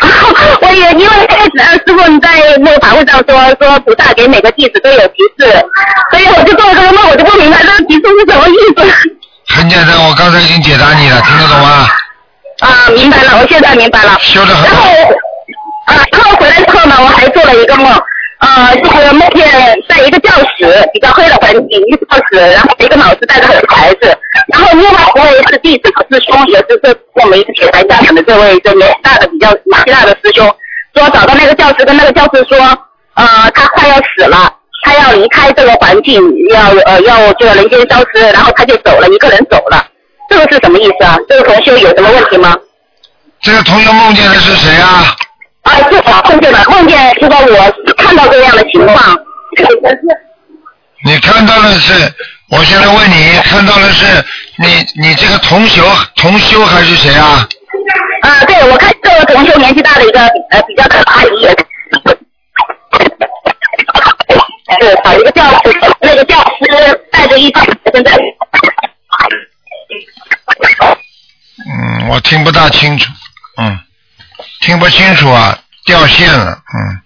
[0.62, 1.06] 我也因为
[1.58, 5.44] 呃师傅你在那个法会上说说菩萨给每个弟子都有提示，
[6.10, 9.19] 所以我就做了这个梦，我就不明白这个提示是什么意思。
[9.50, 11.88] 很简单，我刚才已经解答你了，听得懂吗？
[12.60, 14.16] 啊，明白了，我现在明白了。
[14.20, 14.90] 修的很然后
[15.86, 17.92] 啊，然后回来之后呢，我还做了一个梦，
[18.40, 19.46] 呃，就是梦见
[19.88, 24.16] 在一个教室，比较黑的环境，一个教室，然后一个老师带着孩子，
[24.52, 30.46] 然后另外一位是弟子师兄，也是这我们铁台家长的这位这年纪大的比较年纪大的师兄，
[30.94, 32.58] 说找到那个教师跟那个教师说，
[33.14, 39.86] 呃，他快要死了，他要离开这个环境，要呃要这个人间消失，然后他就走了，一个人走了，
[40.28, 41.18] 这个是什么意思啊？
[41.28, 42.56] 这个同修有什么问题吗？
[43.42, 45.14] 这个同学梦见的是谁啊？
[45.62, 49.18] 啊，是我梦见的，梦见就说我看到这样的情况。
[51.04, 51.92] 你看到的是，
[52.50, 54.04] 我现在问你，看到的是
[54.58, 55.82] 你你这个同修
[56.16, 57.46] 同修还是谁啊？
[58.22, 61.46] 啊，对，我看这个同修年纪大的一个呃比较大的阿姨，
[64.80, 68.16] 是找一个教师，那个教师带着一帮学生在。
[71.66, 73.10] 嗯，我听不大清楚，
[73.58, 73.78] 嗯，
[74.60, 76.98] 听不清楚啊，掉线了，嗯。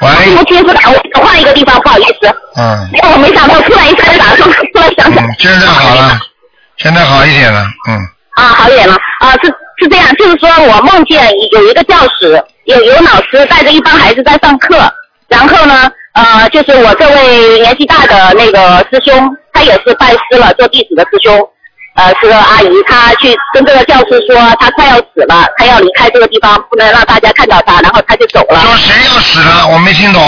[0.00, 0.26] 喂。
[0.26, 2.28] 听不清楚，我换一个地方，不好意思。
[2.56, 2.90] 嗯。
[2.92, 5.24] 因为我没想到突然一下就打通，突然想起来。
[5.24, 6.18] 嗯，现在好了，
[6.78, 7.98] 现在好一点了，嗯。
[8.34, 14.92] 啊，好一点了啊，是是这样，就是说我梦见有一个教室，有有老师带着一帮孩子在上课，
[15.28, 21.34] 然后呢，呃，就是我这位年纪大的那个师兄，他也是拜师了，做弟子的师兄，
[21.96, 28.60] 呃，是个阿姨，她去跟这个教师说，她快要死了，她要离开这个地方，不能让大家看到她，然后她就走了。
[28.60, 29.66] 说谁要死了？
[29.68, 30.22] 我没听懂。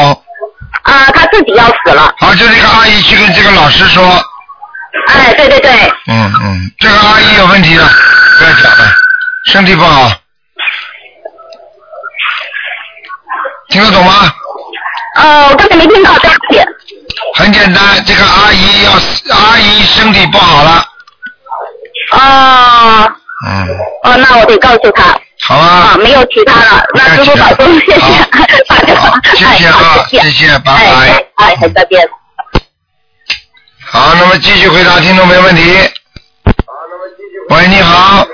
[0.84, 2.14] 啊，她自己要死了。
[2.18, 4.02] 好，就这个阿姨去跟这个老师说。
[5.08, 5.70] 哎，对对对。
[6.08, 7.86] 嗯嗯，这个阿姨有问题了，
[8.38, 8.90] 不要讲了，
[9.52, 10.10] 身体不好。
[13.68, 14.32] 听得懂吗？
[15.14, 16.60] 呃，我刚才没听到，对不起。
[17.36, 18.92] 很简单，这个阿姨要，
[19.36, 20.84] 阿姨身体不好了。
[22.12, 23.12] 哦。
[23.46, 23.68] 嗯。
[24.04, 25.16] 哦，那我得告诉她。
[25.40, 25.94] 好啊。
[25.94, 28.24] 啊，没有其他了，那师傅保重，谢谢，
[28.68, 30.72] 打电话，谢谢啊，谢谢，拜拜。
[30.72, 32.08] 哎，哎，还再见。
[33.86, 35.62] 好，那么继续回答听众没问题。
[37.50, 38.26] 喂，你好。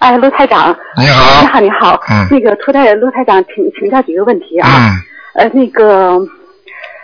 [0.00, 0.76] 哎，陆台长。
[0.96, 1.42] 你好。
[1.42, 2.00] 你好，你好。
[2.10, 2.26] 嗯。
[2.32, 4.68] 那个涂台陆台长，请请教几个问题啊。
[4.68, 5.02] 嗯。
[5.36, 6.18] 呃，那个，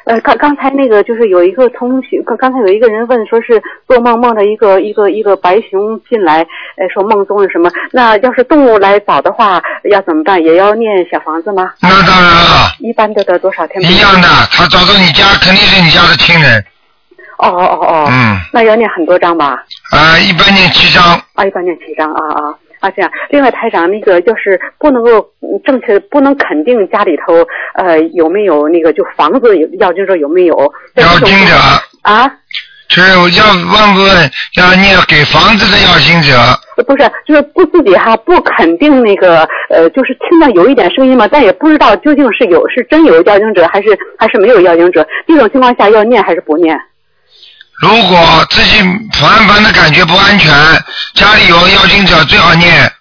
[0.05, 6.39] 呃，刚刚才那个就是有一个同学，刚刚才有一个人问，说是做梦梦到一个一个一个白熊进来，
[6.77, 7.71] 呃，说梦中是什么？
[7.93, 10.43] 那要是动物来找的话，要怎么办？
[10.43, 11.73] 也要念小房子吗？
[11.81, 12.73] 那当然了。
[12.81, 13.83] 一般都得多少天？
[13.83, 16.65] 一样的，他找到你家肯定是你家的亲人。
[17.37, 18.09] 哦哦哦哦。
[18.11, 18.39] 嗯。
[18.53, 19.63] 那要念很多张吧？
[19.93, 21.05] 啊，一般念七张。
[21.35, 22.55] 啊，一般念七张啊啊。
[22.83, 23.11] 啊，这样。
[23.31, 25.25] 另外，台长，那个就是不能够
[25.65, 30.57] 正确，不能肯定家里头呃有没有那个就房子要经者有没有。
[30.97, 31.55] 要经者。
[32.03, 32.31] 啊。
[32.89, 36.37] 就是要问不问要念给房子的要经者。
[36.85, 45.07] 不是，就是不自己哈不肯定那个呃，就是听到有一点声音嘛，但也不知道究竟是有是真有要经者还是还是没有要经者。
[45.27, 46.79] 这种情况下要念还是不念？
[47.81, 48.79] 如果自己
[49.13, 50.53] 烦烦的感觉不安全，
[51.15, 52.93] 家里有要紧者最好念。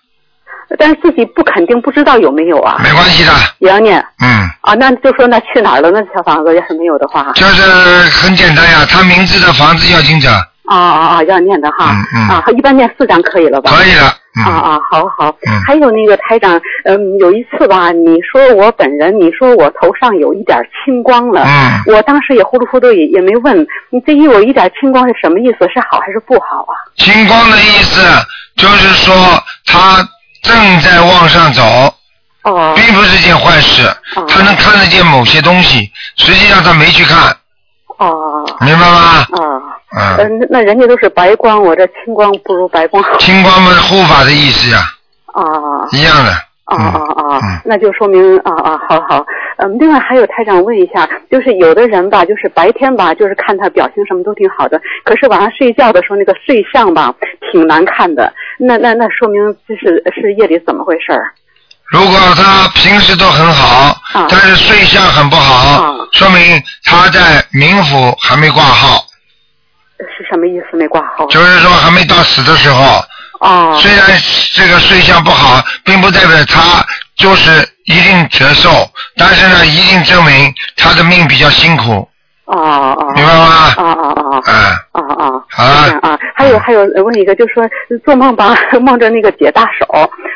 [0.79, 2.79] 但是自己不肯定，不知道有没有啊。
[2.81, 3.31] 没关系的。
[3.59, 4.03] 也要念。
[4.21, 4.49] 嗯。
[4.61, 5.91] 啊，那就说那去哪儿了？
[5.91, 7.31] 那小房子要是没有的话。
[7.35, 7.61] 就是
[8.09, 10.29] 很简单呀，他名字的房子要紧者。
[10.75, 11.23] 啊啊啊！
[11.23, 11.91] 要念的哈。
[11.91, 12.29] 嗯嗯。
[12.29, 13.71] 啊，一般念四张可以了吧？
[13.71, 14.05] 可以了。
[14.45, 15.35] 啊啊，好好。
[15.45, 15.61] 嗯。
[15.67, 21.43] 还有那个台长，嗯，有一次吧，你说我本人，你说我头上有一点青光了。
[21.45, 21.93] 嗯。
[21.93, 25.67] 我当时也糊里糊涂也也没问，你这一有一点青光是什么意思？
[25.73, 26.73] 是好还是不好啊？
[26.95, 28.01] 青光的意思
[28.55, 29.13] 就是说
[29.65, 29.97] 他
[30.43, 31.63] 正在往上走。
[32.43, 32.73] 哦。
[32.77, 33.85] 并不是件坏事。
[34.15, 34.25] 哦。
[34.29, 37.35] 他能看得见某些东西，实际上他没去看。
[37.97, 38.45] 哦。
[38.61, 39.25] 明白吗？
[39.97, 40.17] 啊。
[40.19, 40.27] 嗯。
[40.27, 43.17] 嗯，那那人家都是白光，我这青光不如白光好。
[43.19, 44.79] 青光嘛，护法的意思呀。
[45.33, 45.43] 啊。
[45.91, 46.31] 一样的。
[46.65, 47.61] 啊啊啊！
[47.65, 49.25] 那就说明啊啊，好好。
[49.57, 57.13] 嗯，另外还有台长问一下，就是有的人吧，就是白天吧，就是看他表情什么都挺好的，可是晚上睡觉的时候那个睡相吧，
[57.51, 58.31] 挺难看的。
[58.57, 61.33] 那那那说明这是是夜里怎么回事儿？
[61.91, 63.93] 如果他平时都很好，
[64.29, 66.39] 但是睡相很不好，说明
[66.85, 69.03] 他在冥府还没挂号。
[70.05, 70.77] 是什么意思？
[70.77, 71.25] 没挂号？
[71.27, 73.01] 就是说还没到死的时候。
[73.41, 73.77] 哦。
[73.79, 74.01] 虽然
[74.53, 76.85] 这个睡相不好，并不代表他
[77.15, 77.51] 就是
[77.85, 78.69] 一定折寿，
[79.17, 82.07] 但是呢，一定证明他的命比较辛苦。
[82.45, 83.13] 哦哦。
[83.15, 83.73] 明白吗？
[83.77, 84.43] 哦哦哦。
[84.45, 84.53] 嗯。
[84.93, 85.43] 哦哦。
[85.49, 85.63] 好。
[85.63, 87.63] 啊，还有还有，问一个，就是说
[88.03, 89.87] 做梦吧， 梦着那个解大手，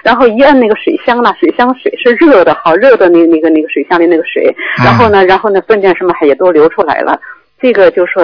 [0.04, 7.20] 然后一摁那个水箱呢，水箱水是热的，好热的那那个那个水箱里那个水，然后呢，然后呢，粪便什么也都流出来了，
[7.60, 8.24] 这个就说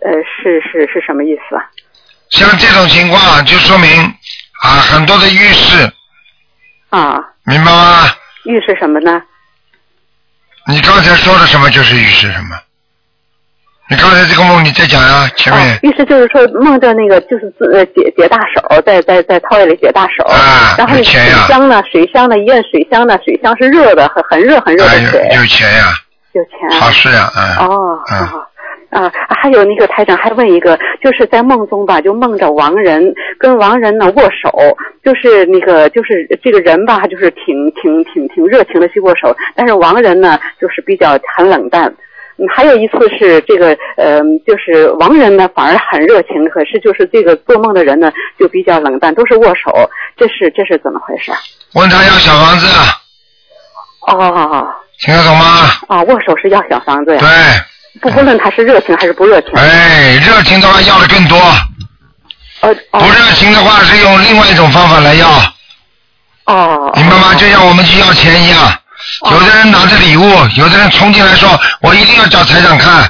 [0.00, 1.62] 呃是是是什么意思啊？
[2.30, 3.90] 像这种情况，就说明
[4.62, 5.92] 啊很多的预示。
[6.90, 7.20] 啊。
[7.44, 8.08] 明白吗？
[8.44, 9.22] 预示什么呢？
[10.68, 12.56] 你刚才说的什么就是预示什么？
[13.90, 15.78] 你刚才这个梦你再讲呀，前面。
[15.82, 17.52] 意思就是说梦到那个就是
[17.94, 25.92] 解解大手，在在在套里解大手，啊然后有钱呀水箱呢，水箱呢，一摁水箱呢，水箱是热的，很很热很热的有有钱呀，
[26.32, 26.80] 有钱。
[26.80, 27.56] 好事呀，嗯。
[27.66, 28.38] 哦，嗯好。
[28.92, 41.92] 啊，还有那个台长还问一个，就是在梦中吧，就梦着亡人跟亡人呢握手，就是那个就是这个人吧，就是挺挺挺挺热情的去握手，但是亡人呢就是比较很冷淡。
[42.36, 49.70] 嗯，还有一次是这个，呃，就是亡人呢反而很热情，可是就是这个做梦的人呢就比较冷淡，都是握手，
[50.16, 51.32] 这是这是怎么回事？
[51.74, 52.66] 问他要小房子，
[54.06, 54.66] 哦
[55.00, 55.44] 听得懂吗？
[55.88, 57.20] 哦，握手是要小房子呀？
[57.20, 57.28] 对，
[58.00, 59.50] 不不论他是热情还是不热情。
[59.54, 61.38] 哎，热情的话要的更多，
[62.60, 65.28] 呃不热情的话是用另外一种方法来要，
[66.46, 67.34] 哦，明白吗？
[67.34, 68.78] 就像我们去要钱一样，
[69.30, 73.08] 有的人拿着礼物，有的人冲进来说，我一定要找财长看，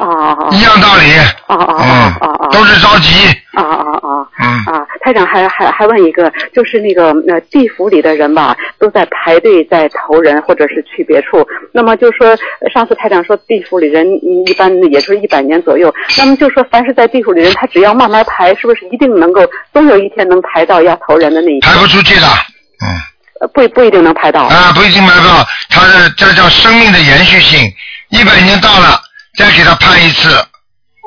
[0.00, 1.12] 哦一样道理，
[1.46, 4.86] 哦哦嗯，都是着急，哦哦哦嗯，啊！
[5.02, 11.46] 台长还还还问一个，就是那个那地府里的人吧，都在排队在投人或者是去别处。
[11.72, 15.92] 那么就说呃上次台长说地府里人嗯一般也就是一百年左右。
[16.16, 21.72] 那么就说凡是在地府里人，他只要慢慢排，是不是一定能够总有一天能排到要投人的那一天？
[21.72, 24.44] 排不出去的，嗯不不一定能排到。
[24.44, 27.70] 啊，不一定排不到，他是这叫生命的延续性，
[28.10, 29.00] 一百年到了
[29.36, 30.46] 再给他判一次，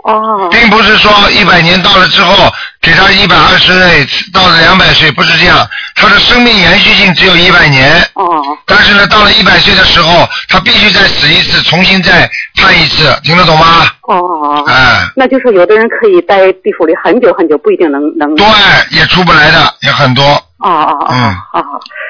[0.04, 8.02] 哦并不是说一百年到了之后给他一百二十岁到了两百岁，不是这样，他的生命延续性只有一百年。
[8.16, 8.42] 哦。
[8.66, 13.88] 但是呢，到了一百岁的时候，他必须再死一次，重新再判一次，听得懂吗？
[14.02, 14.63] 哦哦。
[14.68, 18.36] 哎，那就是有的人可以待地府里很久很久，不一定能能。
[18.36, 18.46] 对，
[18.92, 20.24] 也出不来的也很多。
[20.60, 21.63] 哦哦哦嗯，哦，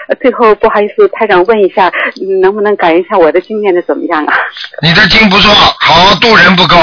[0.10, 4.34] 呃最后不好意思，台长问一下，嗯能不能改一下我的经念的怎么样啊？
[4.82, 6.75] 你的经不错，好好度人不够，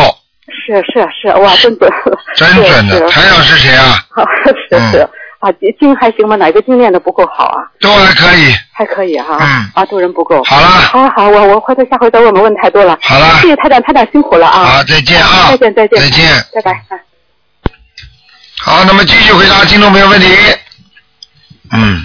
[0.51, 1.91] 是是是，哇，真准，
[2.37, 3.09] 真准的。
[3.09, 4.05] 是台长是谁啊？
[4.15, 4.25] 好
[4.71, 4.99] 是是
[5.41, 6.37] 啊，经还行吗？
[6.37, 7.63] 哪个经练的不够好啊？
[7.81, 8.55] 都还可以。
[8.73, 10.43] 还可以哈，嗯啊，度人不够。
[10.45, 12.99] 好了好好，我我回头下回再问，我问太多了。
[13.03, 14.65] 好了谢谢台长，台长辛苦了啊。
[14.65, 16.73] 好再见啊再见再见再见拜拜。
[16.73, 17.01] 啊
[18.63, 20.27] 好，那么继续回答听众朋友问题。
[21.73, 22.03] 嗯。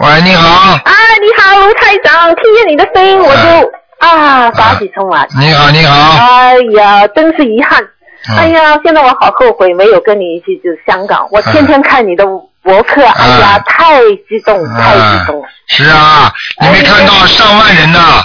[0.00, 3.62] 喂，你好，啊，你好，卢台长，听见你的声音我就啊
[4.00, 5.26] 打起冲来。
[5.38, 6.16] 你好，你好。
[6.18, 7.80] 哎呀，真是遗憾。
[7.82, 11.26] 嗯哎呀，现在我好后悔没有跟你一起去香港。
[11.30, 12.24] 我天天看你的
[12.62, 15.48] 博客，哎呀，太激动，太激动了。
[15.68, 18.22] 是啊，你没看到上万人呐，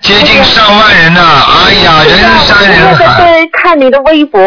[0.00, 1.20] 接近上万人呐，
[1.64, 3.22] 哎呀，人山人我在海。
[3.22, 4.40] 这看你的微博。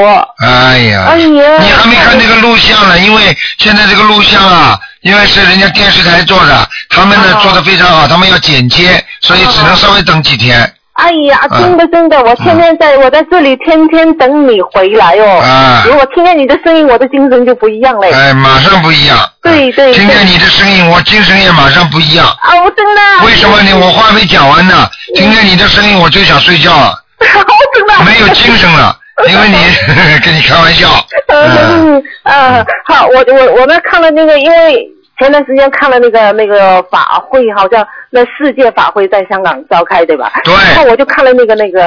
[0.45, 3.21] 哎呀，哎呀你还没看那个录像呢，因为
[3.57, 10.73] 现在这个录像啊，因为是人家电视台做的，他们呢做的非常好，他们要剪接，所以只能稍微等几天。
[10.93, 15.39] 哎呀，啊真的真的，我天天在、我在这里天天等你回来哦。
[15.39, 18.11] 啊如果听见你的声音，我的精神就不一样嘞。
[18.11, 19.17] 哎，马上不一样。
[19.41, 22.27] 对对听见你的声音，我精神也马上不一样。
[22.27, 23.25] 啊，我真的。
[23.25, 23.71] 为什么呢？
[23.77, 28.03] 我话没讲完呢，听见你的声音我就想睡觉了， 真的。
[28.03, 28.93] 没有精神了，
[29.27, 29.57] 因为你
[30.23, 30.87] 跟你开玩笑。
[31.27, 34.87] 嗯啊，好，我我我们看了那个，因为
[35.19, 40.31] 前段时间看了那个那个法会，好像那世界法会在香港召开，对吧？
[40.45, 41.83] 对然后我就看了那个那个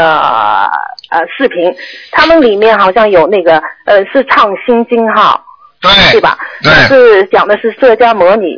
[1.10, 1.74] 呃视频，
[2.10, 5.40] 他们里面好像有那个呃是唱心经哈，
[5.80, 6.36] 对对吧？
[6.62, 8.54] 对是讲的是释迦摩尼。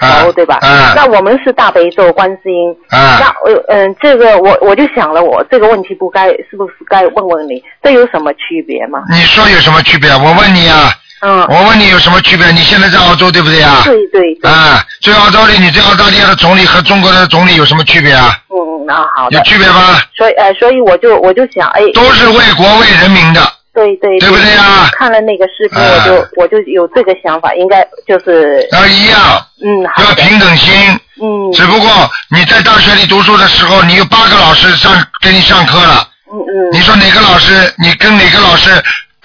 [0.00, 0.58] 佛对吧？
[0.62, 2.74] 啊那我们是大悲咒、观世音。
[2.90, 9.02] 啊那我嗯、这个我我就想了，我这个问题不该是不是该问问你，这有什么区别吗？
[9.10, 10.10] 你说有什么区别？
[10.10, 10.90] 我问你啊，
[11.22, 12.50] 嗯，我问你有什么区别？
[12.52, 13.82] 你现在在澳洲对不对啊？
[13.84, 14.50] 对对对。
[14.50, 18.36] 啊，在澳洲的，你在澳大利亚的总理和中国的总理有什么区别啊？
[18.50, 19.36] 嗯嗯，那好的。
[19.36, 19.98] 有区别吗？
[20.16, 23.40] 所以呃，所以我就我就想，哎，都是为国为人民的。
[23.76, 29.20] 对对对不对啊看了那个视频，我就我就有这个想法，应该就是要一样，
[29.62, 30.72] 嗯，好要，平等心。
[31.20, 31.52] 嗯。
[31.52, 36.08] 只不过你在大学里读书的时候，你有八个老师上给你上课了。
[36.32, 36.72] 嗯嗯。
[36.72, 38.70] 你说哪个老师，你跟哪个老师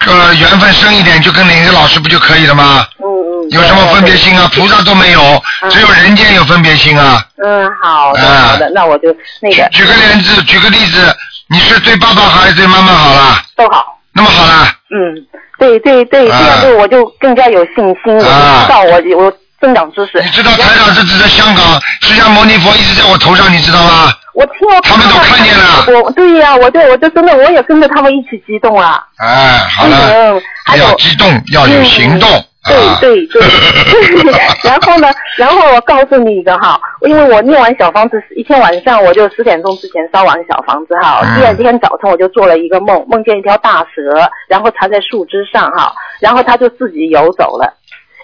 [0.06, 2.86] 呃缘分深一点，就跟哪个老师不就可以了吗？
[2.98, 3.50] 嗯嗯。
[3.50, 4.50] 有什么分别心啊？
[4.54, 7.24] 菩萨都没有，只有人间有分别心啊。
[7.42, 9.08] 嗯，好的啊好的，那我就
[9.40, 11.16] 那个举个例子，举个例子，
[11.48, 13.42] 你是对爸爸好还是对妈妈好啦？
[13.56, 13.98] 都好。
[14.14, 14.74] 那么好啦。
[14.90, 15.26] 嗯，
[15.58, 20.20] 对对对，这啊样对我就更加有信心，我就知道我我增长知识。
[20.22, 24.12] 你知道台长是指的香港释迦牟尼佛一直在我头上，你知道吗？
[24.34, 26.02] 我听我他们都看见了。
[26.02, 28.98] 我对呀、我对我就真的我也跟着他们一起激动啊。
[29.18, 32.28] 哎，好了，嗯，还有要激动，要有行动。
[32.64, 33.40] 对对对，
[34.62, 47.74] 然后呢，然后我告诉你一个哈，因为我念完小房子，一天晚上我就十点钟之前烧完小房子哈，第二天早晨我就做了一个梦，梦见一条大蛇，然后缠在树枝上哈，然后它就自己游走了。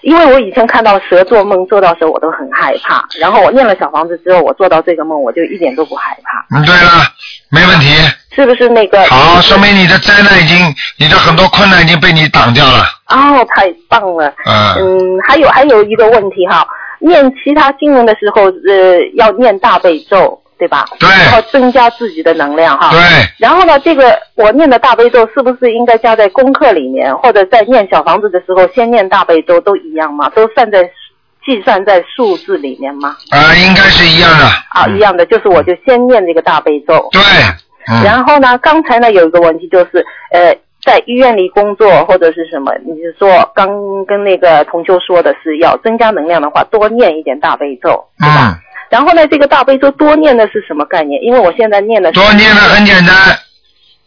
[0.01, 3.05] 因为我以前看到蛇做梦做到蛇，我都很害怕。
[3.19, 6.57] 然后我念了小房子之后，我做到这个梦，我就一点都不害怕。
[6.57, 7.03] 嗯，对了，
[7.49, 7.87] 没问题。
[8.35, 9.03] 是不是那个？
[9.05, 10.57] 好，说明你的灾难已经，
[10.97, 12.83] 你的很多困难已经被你挡掉了。
[13.09, 14.33] 哦，太棒了。
[14.45, 14.75] 嗯。
[14.77, 16.65] 嗯，还有还有一个问题哈，
[16.99, 20.41] 念其他经文的时候，呃，要念大悲咒。
[20.59, 20.85] 对吧？
[20.99, 21.07] 对。
[21.07, 22.89] 然后增加自己的能量哈。
[22.91, 22.99] 对。
[23.37, 30.29] 然后呢，这个我念的大悲咒是不是应该加在功课里面，或者在念小房子的时候先念大悲咒都一样吗？
[30.35, 30.83] 都算在
[31.49, 33.17] 计算在数字里面吗？
[33.31, 34.45] 啊，应该是一样的。
[34.69, 37.09] 啊，一样的，就是我就先念这个大悲咒。
[37.11, 37.21] 对。
[38.03, 43.67] 然后呢，刚才呢有一个问题就是，呃，在医院里工作或者是什么，你是说刚
[44.05, 48.59] 跟那个同修说的是要增加能量的话，多念一点大悲咒，对吧？
[48.91, 51.19] 然后呢，这个大悲咒多念的是什么概念？
[51.23, 52.11] 因为我现在念的。
[52.11, 53.15] 多念的很简单，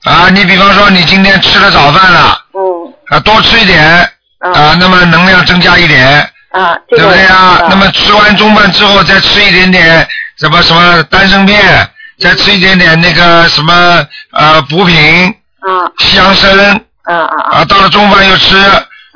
[0.05, 3.83] 啊，你比方说你今天吃了早饭了，嗯，啊，多吃一点，
[4.39, 6.07] 啊，那么能量增加一点，
[6.53, 7.67] 啊，对不对啊？
[7.69, 10.07] 那么吃完中饭之后再吃一点点
[10.39, 11.89] 什么什么丹参片，
[12.19, 14.97] 再吃一点点那个什么呃补品，
[15.61, 18.57] 啊，香参，啊啊啊，到了中饭又吃。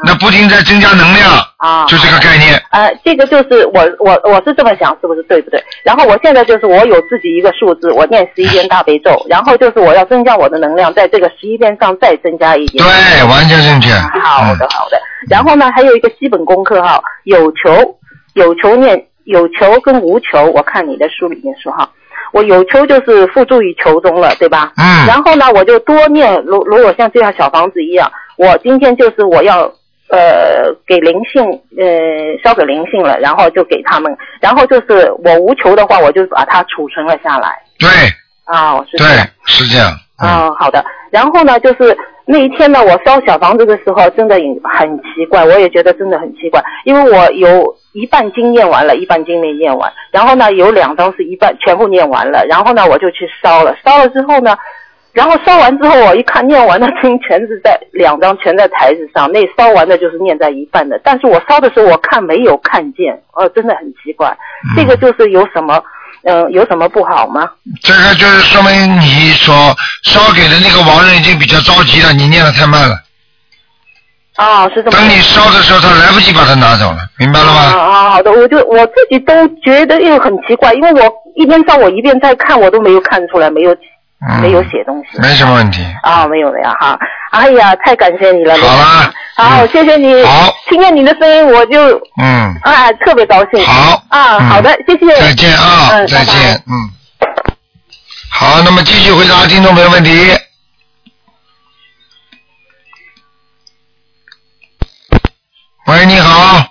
[0.04, 2.62] 那不停在增加能量啊，就这个概念。
[2.70, 5.62] 呃，这个就是我我我是这么想，是不是对不对？
[5.82, 12.84] 然后我现在就是我有自己一个数字，我念十一遍大悲咒，然后就是我要增加我的能量，在这个十一遍上再增加一点。
[12.84, 13.90] 对，完全正确。
[14.20, 15.00] 好的好的。
[15.30, 17.96] 然后呢，还有一个基本功课哈，有求
[18.34, 21.88] 有求念有求跟无求，我看你的书里面说哈，
[22.32, 24.72] 我有求就是付诸于求中了，对吧？
[24.76, 25.06] 嗯。
[25.06, 29.72] 然后呢，我就多念，如如果像这样小房子一样，我今天就是我要。
[30.08, 31.42] 呃，给灵性，
[31.76, 37.48] 呃，烧给灵性了，然后就给他们，然后就是我无求的话，我就把它储存了下来。
[37.78, 37.88] 对。
[38.44, 38.96] 啊，是。
[38.96, 39.06] 对，
[39.46, 39.90] 是这样。
[40.16, 40.84] 啊，好的。
[41.10, 54.56] 然后呢，就是那一天呢，我烧小房子的时候，真的很奇怪，我也觉得真的很奇怪，因为我有一半经念完了，一半经没念完，然后呢，有两张是一半全部念完了，然后呢，我就去烧了，烧了之后呢。
[55.16, 61.00] 然后烧完之后，我一看念完的经全是在两张全在台子上，那烧完的就是念在一半的。
[61.02, 64.36] 但是我烧的时候，我看没有看见，哦，真的很奇怪。
[64.76, 65.82] 这个就是有什么，
[66.24, 67.48] 嗯，有什么不好吗？
[67.80, 69.54] 这个就是说明你所
[70.02, 72.94] 烧给的那个亡人已经比较着急了，你念的太慢了。
[74.36, 74.90] 啊，是这么。
[74.90, 77.60] 等你烧的时候，他来不及把它拿走了，明白了吗？
[77.62, 79.32] 啊啊，好的，我就我自己都
[79.64, 83.74] 觉得又很奇怪，因为我一边烧我一边在看，我都没有看出来，没有。
[84.40, 86.98] 没有写东西，没什么问题啊，没有了呀哈！
[87.30, 96.90] 哎呀，太感谢你了，好了，好，谢谢你，好，听见你的声音我就嗯啊特别高兴，好啊，好的，谢谢，再见啊，再见，嗯，
[98.32, 100.10] 好，那么继续回答听众朋友问题。
[105.86, 106.64] 喂，你好。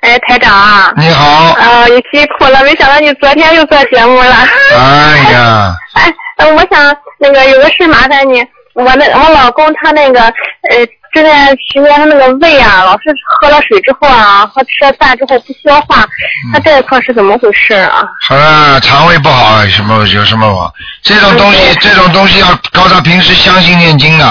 [0.00, 0.92] 哎，台长。
[0.96, 1.24] 你好。
[1.52, 4.34] 啊，你辛苦了，没想到你昨天又做节目了。
[4.74, 5.76] 哎呀。
[5.94, 6.12] 哎。
[6.40, 8.40] 呃，我想那个有个事麻烦你，
[8.72, 16.08] 我那我老公他那个呃这段时间他那个胃啊，老是喝了水之后啊，和吃了饭之后不消化，
[16.52, 18.08] 他这一块是怎么回事啊？
[18.26, 20.72] 好了，肠胃不好，什么有什么话？
[21.02, 24.24] 这种东西，这种东西要靠他平时相信念经的。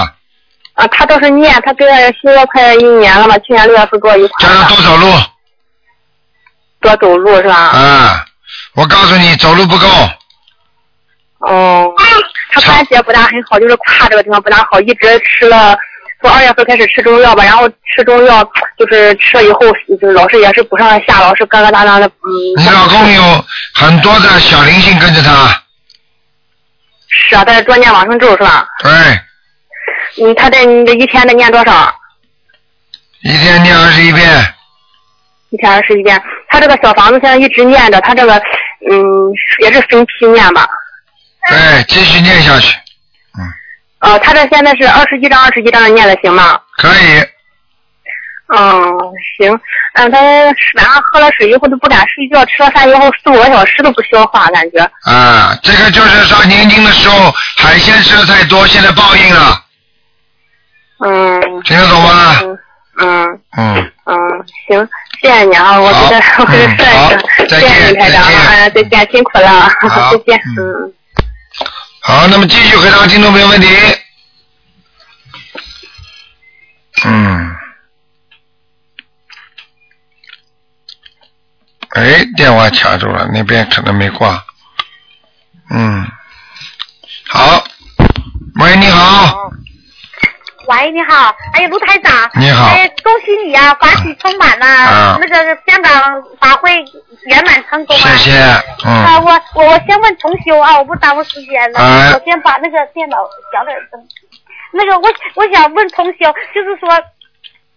[0.74, 1.88] 啊，他倒是念，他跟
[2.20, 4.48] 新了快一年了吧，去年六月份跟我一块。
[4.48, 5.12] 叫他多走路。
[6.80, 7.54] 多走路是吧？
[7.54, 8.24] 啊，
[8.74, 9.86] 我告诉你，走路不够。
[11.40, 11.92] 哦，
[12.52, 15.76] 他关节不大很好，就是胯这个地方不大好，一直吃了，
[16.20, 18.44] 从二月份开始吃中药吧，然后吃中药
[18.78, 22.06] 就是吃了以后，就是老是也是不上下，老是疙疙瘩瘩的。
[22.06, 22.30] 嗯。
[22.58, 25.62] 你老公有很多的小灵性跟着他。
[27.08, 28.68] 是啊，在多念往生咒是吧？
[28.82, 28.92] 对。
[30.24, 31.94] 嗯，他在你这一天得念多少？
[33.22, 34.26] 一天念二十一遍。
[35.50, 38.34] 一天二十一遍，他这个小房子现在一直念着，他这个
[38.90, 39.32] 嗯
[39.62, 40.68] 也是分批念吧。
[41.50, 42.76] 对，继续念下去。
[43.38, 43.44] 嗯。
[44.00, 46.58] 呃，他这现在是二十一章，二十一章的念的行吗？
[46.78, 47.20] 可以。
[48.52, 48.58] 嗯，
[49.38, 49.60] 行。
[49.94, 54.78] 嗯，他晚上喝了水以后都不敢睡觉，吃了饭以后四五个小时都不消化，感觉。
[55.04, 59.64] 啊，这个就是说年轻的时候海鲜吃的太多，现在报应了。
[61.04, 61.62] 嗯。
[61.62, 62.36] 听得懂吗？
[63.00, 63.40] 嗯。
[63.56, 63.92] 嗯。
[64.06, 64.16] 嗯，
[64.68, 64.88] 行，
[65.20, 69.68] 谢谢你啊，我觉得我给你说一声，谢谢你台长，啊，再见，辛苦了，
[70.10, 70.92] 再见， 嗯。
[72.10, 73.68] 好，那么继续回答听众朋友问题。
[77.04, 77.56] 嗯，
[81.90, 84.44] 哎，电话卡住了，那边可能没挂。
[85.70, 86.04] 嗯，
[87.28, 87.64] 好，
[88.56, 89.52] 喂，你好。
[90.70, 92.68] 喂，你好，哎呀，卢台长，你好。
[92.68, 95.18] 哎，恭喜你啊，法喜充满了，啊。
[95.20, 96.72] 那个香港法会
[97.24, 98.14] 圆满成功啊！
[98.16, 98.38] 谢谢。
[98.86, 98.92] 嗯。
[98.92, 102.12] 啊，我我我先问重修啊，我不耽误时间了，哎。
[102.14, 103.16] 我先把那个电脑
[103.52, 104.00] 小点声。
[104.72, 106.88] 那个我我想问重修，就是说。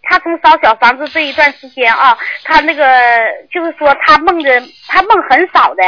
[0.06, 2.86] 他从烧小房子这一段时间啊，他那个
[3.50, 5.82] 就是说他梦的他梦很少的，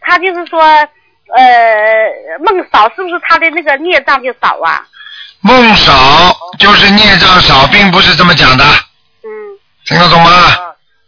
[0.00, 4.82] 他就是说呃梦少，是不是他的那个孽障就少啊？
[5.42, 8.64] 梦少就是孽障少，并不是这么讲的。
[8.64, 9.28] 嗯。
[9.86, 10.30] 听得懂吗？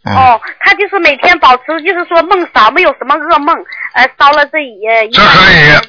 [0.05, 3.55] 嗯哦，他就是每天保持，就是说梦少，没有什么噩梦，
[3.93, 4.81] 呃，烧了这一。
[5.13, 5.79] 这可以。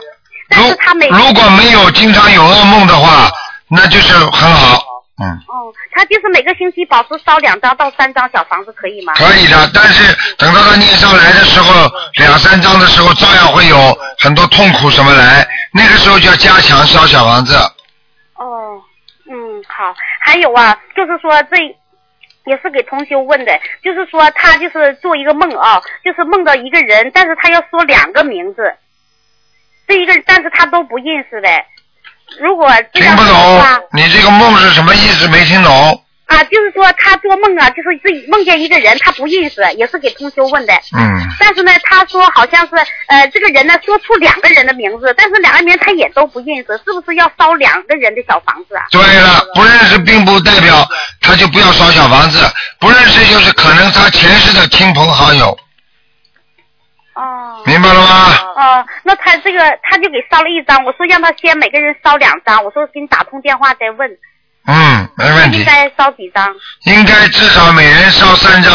[0.48, 3.28] 但是他每如果没有经常有噩梦的话，
[3.68, 4.84] 那就是很好。
[5.20, 9.14] 嗯，哦，他就是每个星期保持烧两张到三张小房子，可以吗？
[9.16, 9.68] 可以的。
[9.74, 17.58] 但是等到他孽障来的时候，两三张的时候，照样会有很多痛苦什么来，那个时候就要加强烧小房子。
[19.76, 21.56] 好，还有啊，就是说这
[22.44, 28.76] 也是给同修问的，就是说他就是做一个梦啊，就是梦到一个人，但是他要说两个名字，
[29.88, 31.48] 这一个但是他都不认识的。
[32.38, 33.62] 如果听不懂，
[33.92, 35.28] 你这个梦是什么意思？
[35.28, 36.03] 没听懂。
[36.34, 40.72] 啊，就是说他做梦啊，就是自己梦见一个人，他不认识，也是给同修问的。
[40.96, 41.20] 嗯。
[41.38, 42.74] 但是呢，他说好像是
[43.06, 48.86] 呃，这个人呢说出两个人的名字，但是两个人他也都不认识，是不是要烧两个人的小房子啊？
[48.90, 50.86] 对了，不认识并不代表
[51.20, 52.38] 他就不要烧小房子，
[52.80, 55.56] 不认识就是可能他前世的亲朋好友。
[57.14, 57.62] 哦。
[57.66, 58.36] 明白了吗？
[58.56, 64.10] 哦，那他这个他就给烧了一张，我说让他先每个人烧两张，我说给你打通电话再问，
[64.66, 66.54] 嗯，没问题应，该烧几张？
[66.84, 68.72] 应该至少每人烧三张。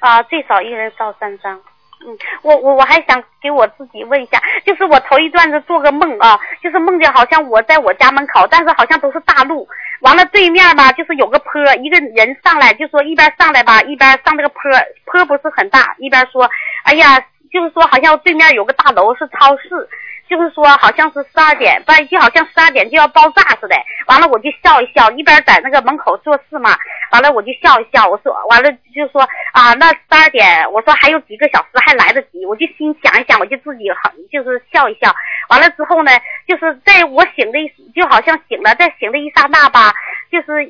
[0.00, 1.60] 啊，最少一人烧三张。
[2.06, 9.66] 嗯，我我我还想给我自己问一下，就是我头一段子做个梦啊，就是梦见好像我在我家门口，但是好像都是大路，
[10.00, 14.60] 完了对面吧，就是有个坡，一个人上来就说一边上来吧，一边上这个坡，
[15.06, 16.48] 坡不是很大，一边说，
[16.84, 17.18] 哎呀，
[17.50, 19.88] 就是说好像对面有个大楼是超市，
[20.28, 23.76] 就是说好像是十二点半，就好像十二点就要爆炸似的。
[24.06, 26.76] 完了我就笑一笑，一边在那个门口做事嘛。
[27.12, 29.22] 完了我就笑一笑，我说完了就说
[29.52, 35.14] 啊，那十二点，我说还有几个小时还来得及，我就心想一想，我就自己很就是笑一笑。
[35.48, 36.10] 完了之后呢，
[36.46, 37.58] 就是在我醒的
[37.94, 39.92] 就好像醒了，在醒的一刹那吧，
[40.30, 40.66] 就是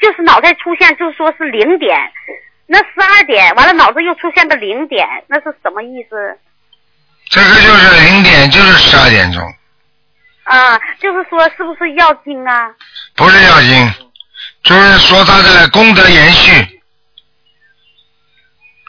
[0.00, 2.10] 就是脑袋出现就说是零点，
[2.66, 6.38] 那十二点完了脑子又出现个零点，那是什么意思？
[7.32, 9.42] 这个就是零点，就是十二点钟，
[10.44, 12.70] 啊，就是说是不是要经啊？
[13.16, 13.90] 不是要紧，
[14.62, 16.82] 就是说他的功德延续，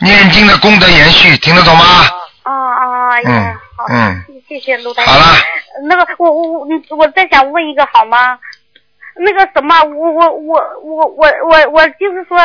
[0.01, 1.85] 念经的功德延续，听得懂吗？
[2.43, 5.13] 啊啊，哎呀，嗯好，嗯，谢谢卢台长。
[5.13, 5.37] 好了，
[5.87, 8.37] 那个我我我嗯我再想问一个好吗？
[9.15, 12.37] 那个什么，我我我我我我我就是说。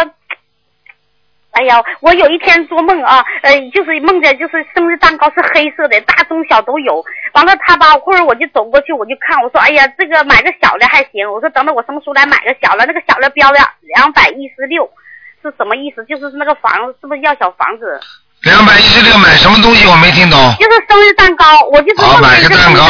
[1.59, 7.05] 哎呀，我有一天做梦啊，呃，就是梦见就是生日蛋糕是黑色的，大中小都有。
[7.33, 11.27] 完了他吧，或者我就走过去，我就看，我说，哎呀，这个买个小的还行。
[11.27, 12.87] 我说等等，我什么时候来买个小的？
[12.87, 13.59] 那个小的标的
[13.97, 14.89] 两百一十六，
[15.43, 16.05] 是什么意思？
[16.07, 17.99] 就是那个房子是不是要小房子？
[18.43, 20.39] 两百一十六买什么东西我没听懂。
[20.61, 22.83] 就是生日蛋糕，我就是好，梦买个蛋糕。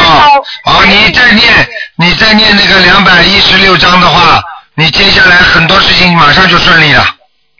[0.63, 1.49] 好，你再念，
[1.97, 4.39] 你再念那个两百一十六章的话，
[4.75, 7.03] 你接下来很多事情马上就顺利了。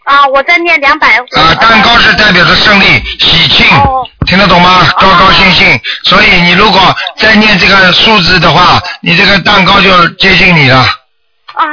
[0.10, 1.18] 啊，我再念两百。
[1.18, 2.86] 啊，蛋糕是代表着胜利、
[3.20, 4.88] 喜庆，哦听得懂吗？
[5.00, 5.80] 高高兴兴。
[6.04, 6.80] 所以你如果
[7.18, 10.78] 再念这个数字的话，你这个蛋糕就接近你了。
[11.54, 11.66] 啊，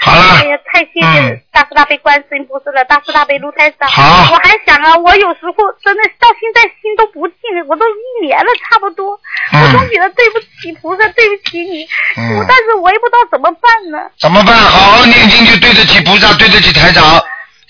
[0.00, 3.88] 好了哎呀，太谢谢大慈大悲观世音菩萨了，大慈大悲卢太上。
[3.88, 7.36] 好我还想啊，我有时候真的到现在心都不静，
[7.68, 9.14] 我都一年了差不多，
[9.52, 11.86] 嗯我总觉得对不起菩萨，对不起你，
[12.16, 13.98] 嗯我但是我也不知道怎么办呢。
[14.18, 14.56] 怎么办？
[14.56, 17.22] 好好念经就对得起菩萨，对得起台长。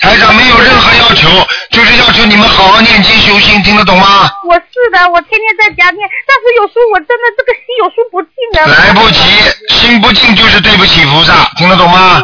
[0.04, 1.26] 台长没有任何要求，
[1.70, 4.28] 就是要求你们好好念经修心，听得懂吗？
[4.46, 8.68] 我是的，我天天在家念，但是有时候我真的这个心有时候不静啊。
[8.68, 9.20] 来不及，
[9.74, 12.22] 心不静就是对不起菩萨，听得懂吗？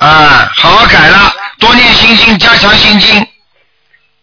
[0.00, 3.24] 啊，好好改了，多念心经，加强心经。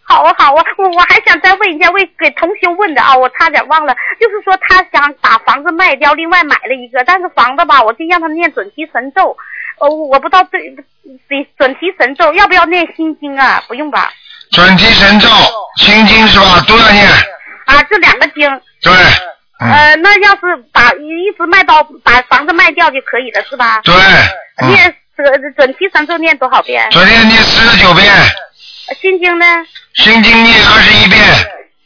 [0.04, 9.38] 好啊好啊，我我还想再问一下，为给同学问的啊，我差点忘了，就是说他想把房子卖掉，另外买了一个，但是房子吧，我就让他念准提神咒，
[9.80, 10.60] 呃，我不知道对
[11.28, 13.64] 对准提神咒要不要念心经啊？
[13.68, 14.12] 不用吧？
[14.52, 15.28] 准提神咒、
[15.78, 16.64] 心经是吧？
[16.68, 17.08] 都要念。
[17.66, 18.48] 啊，这两个经，
[18.82, 18.94] 对，
[19.60, 23.82] 呃，那要是把一直卖到把房子卖掉就可以了，是吧？
[23.84, 23.94] 对，
[24.62, 26.86] 嗯念准准提神咒念多少遍？
[26.92, 28.06] 昨天念四十九遍。
[29.02, 29.46] 心经呢？
[29.96, 31.22] 心经念二十一遍。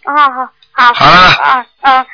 [0.03, 0.93] 啊好好。
[0.93, 2.05] 好了啊啊，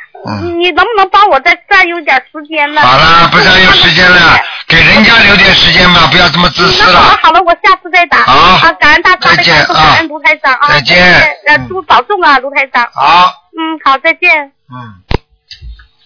[0.41, 2.81] 你能不能帮我再占用点时间呢？
[2.81, 4.39] 好了，不占用时间了，
[4.73, 7.19] 给人家留点时间嘛，不要这么自私了好了了。
[7.21, 8.23] 好了，我下次再打。
[8.23, 10.67] 好啊，感恩大慈悲，感恩感恩卢台长啊！
[10.69, 10.97] 再见
[11.45, 12.89] 呃，祝保重啊，卢台长。
[12.93, 13.33] 好。
[13.55, 14.51] 嗯，好，再见。
[14.71, 15.03] 嗯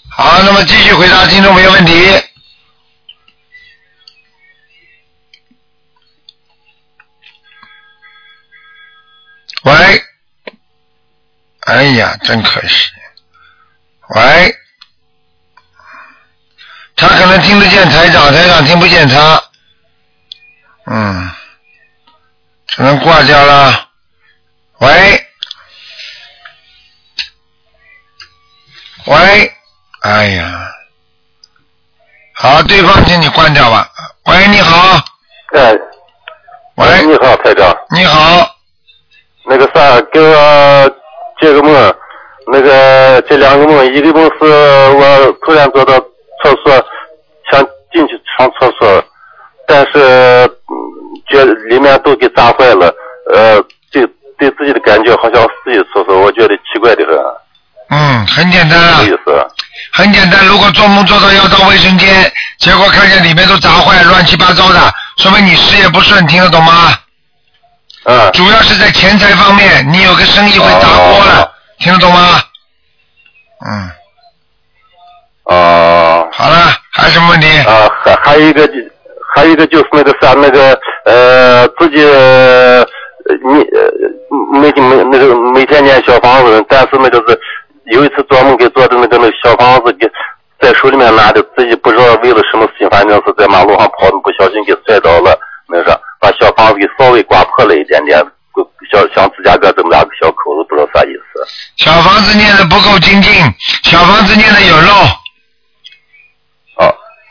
[0.10, 1.94] 好，那么继续回答听众朋友问题。
[9.64, 10.04] 喂，
[11.62, 12.88] 哎呀，真可惜。
[14.10, 14.56] 喂，
[16.98, 19.42] 他可能听得见台长，台长听不见他。
[20.88, 21.32] 嗯，
[22.68, 23.88] 只能挂掉了。
[24.80, 24.90] 喂，
[29.06, 29.52] 喂，
[30.02, 30.72] 哎呀，
[32.34, 33.88] 好，对方请你关掉吧。
[34.26, 34.98] 喂，你好，
[35.54, 35.78] 哎，
[36.76, 37.76] 喂，你好，台长。
[37.92, 38.56] 你好。
[39.46, 40.90] 那个啥，给我
[41.40, 41.96] 接个梦。
[42.50, 45.94] 那个这两个梦，一个梦是我突然做到
[46.44, 46.86] 厕所，
[47.52, 47.62] 想
[47.92, 49.04] 进去上厕所，
[49.68, 50.76] 但是嗯
[51.30, 52.94] 觉得里面都给砸坏了，
[53.34, 53.62] 呃，
[53.92, 54.06] 对
[54.38, 57.16] 对自己的感觉好像自己厕所，我觉得奇怪的很。
[57.90, 59.02] 嗯，很简单啊。
[59.04, 59.48] 意思？
[59.94, 66.94] 很简单，如果做梦做到要到卫生间，结果看见里面都砸坏、乱七八糟的，说明你事业不顺，听得懂吗？
[68.04, 68.32] 嗯。
[68.34, 72.42] 主要是在钱财方面，你有个生意会砸锅了，听得懂吗？
[73.66, 73.90] 嗯。
[75.48, 76.28] 哦。
[76.32, 76.56] 好了，
[76.92, 77.48] 还有什么问题？
[77.68, 78.74] 啊，还还有一个就，
[79.36, 82.86] 还有一个就是那个啥，那个呃，自己呃
[83.44, 87.40] 你呃每每那个每天念小房子，但是那个是
[87.92, 90.10] 有一次做梦给做的那个那个小房子给
[90.60, 95.38] 在手里面拿着，自己不知道为了什么事情，反正是在马路上跑，不小心给摔倒了，
[95.68, 98.20] 那个把小房子给稍微刮破了一点点，
[98.92, 101.46] 小像指甲盖这么大个小口子，不知道啥意思。
[101.78, 103.34] 小房子念的不够精进，
[103.84, 104.92] 小房子念的有漏。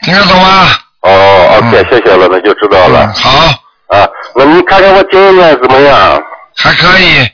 [0.07, 0.13] 哦。
[0.13, 0.69] 听得懂吗？
[1.03, 3.05] 哦，OK，谢谢了，那就知道了。
[3.07, 3.63] 嗯好。
[3.89, 6.21] 啊，那你看看我经验念怎么样？
[6.57, 7.29] 还可以，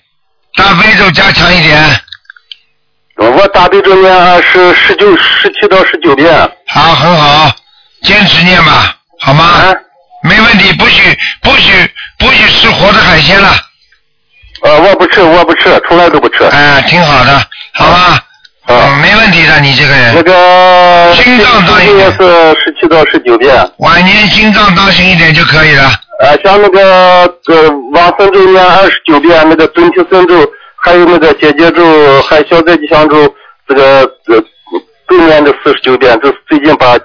[0.57, 2.01] 大悲咒加强一点。
[3.17, 6.31] 我大悲咒念二十十九十七到十九遍。
[6.67, 7.51] 好，很好，
[8.03, 9.45] 坚持念吧，好吗？
[9.45, 9.75] 啊
[10.25, 11.73] 没问题，不许不许
[12.19, 13.57] 不许吃活的海鲜了。
[14.63, 16.45] 呃，我不吃，我不吃，从来都不吃。
[16.45, 17.45] 哎，挺好的，
[17.75, 18.23] 好吧？
[18.69, 20.15] 嗯，没问题的，你这个人。
[20.15, 22.19] 那个心脏当心也是
[22.61, 23.55] 十七到十九遍。
[23.79, 25.91] 晚年心脏当心一点就可以了。
[26.21, 33.35] 呃，像那个呃往生咒念二十九遍，那个准提神咒，还有那个解结节咒，还有小灾吉祥咒，
[33.69, 34.41] 这个呃
[35.09, 36.17] 都念的四十九遍。
[36.23, 36.97] 这是最近把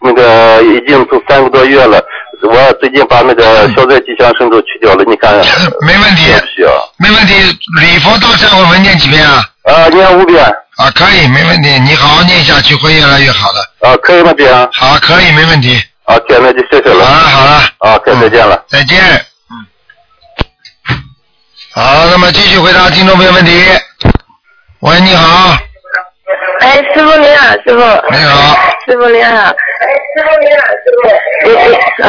[0.00, 2.02] 那个已经都三个多月了，
[2.42, 5.34] 我最近把那个消灾吉祥神咒去掉了，你看
[5.86, 6.70] 没问题，需要？
[6.98, 7.34] 没问题。
[7.78, 9.44] 礼佛大忏悔文念几遍啊？
[9.64, 10.42] 啊，念五遍。
[10.76, 11.68] 啊，可以，没问题。
[11.80, 13.60] 你好好念下去，会越来越好的。
[13.88, 14.68] 啊，可以吗，这样？
[14.72, 15.78] 好，可以，没问题。
[16.04, 17.04] 好，姐，那就谢谢了。
[17.04, 17.52] 好了，好了。
[17.78, 18.64] 啊，再再见了。
[18.68, 18.98] 再见。
[19.50, 19.54] 嗯。
[21.74, 23.52] 好，那么继续回答听众朋友问题。
[24.80, 25.56] 喂，你好。
[26.60, 27.78] 哎，师傅你好，师傅。
[28.10, 28.56] 你好。
[28.86, 29.30] 师傅你好。
[29.36, 29.52] 哎，
[30.14, 31.02] 师傅你好，师傅。
[31.44, 32.08] 你你啊，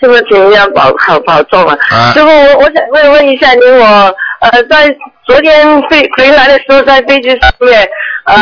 [0.00, 1.76] 师傅请您要保好保重啊。
[1.90, 4.14] 啊师傅，我我想问问一下您，我
[4.44, 4.94] 呃在
[5.26, 7.88] 昨天飞回来的时候，在飞机上面
[8.26, 8.34] 呃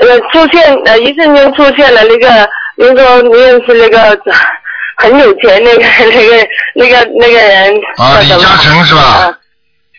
[0.00, 4.18] 呃出现呃一瞬间出现了那个，您说您认识那个
[4.96, 7.74] 很有钱那个那个那个那个人。
[7.98, 9.38] 啊，李嘉诚是吧？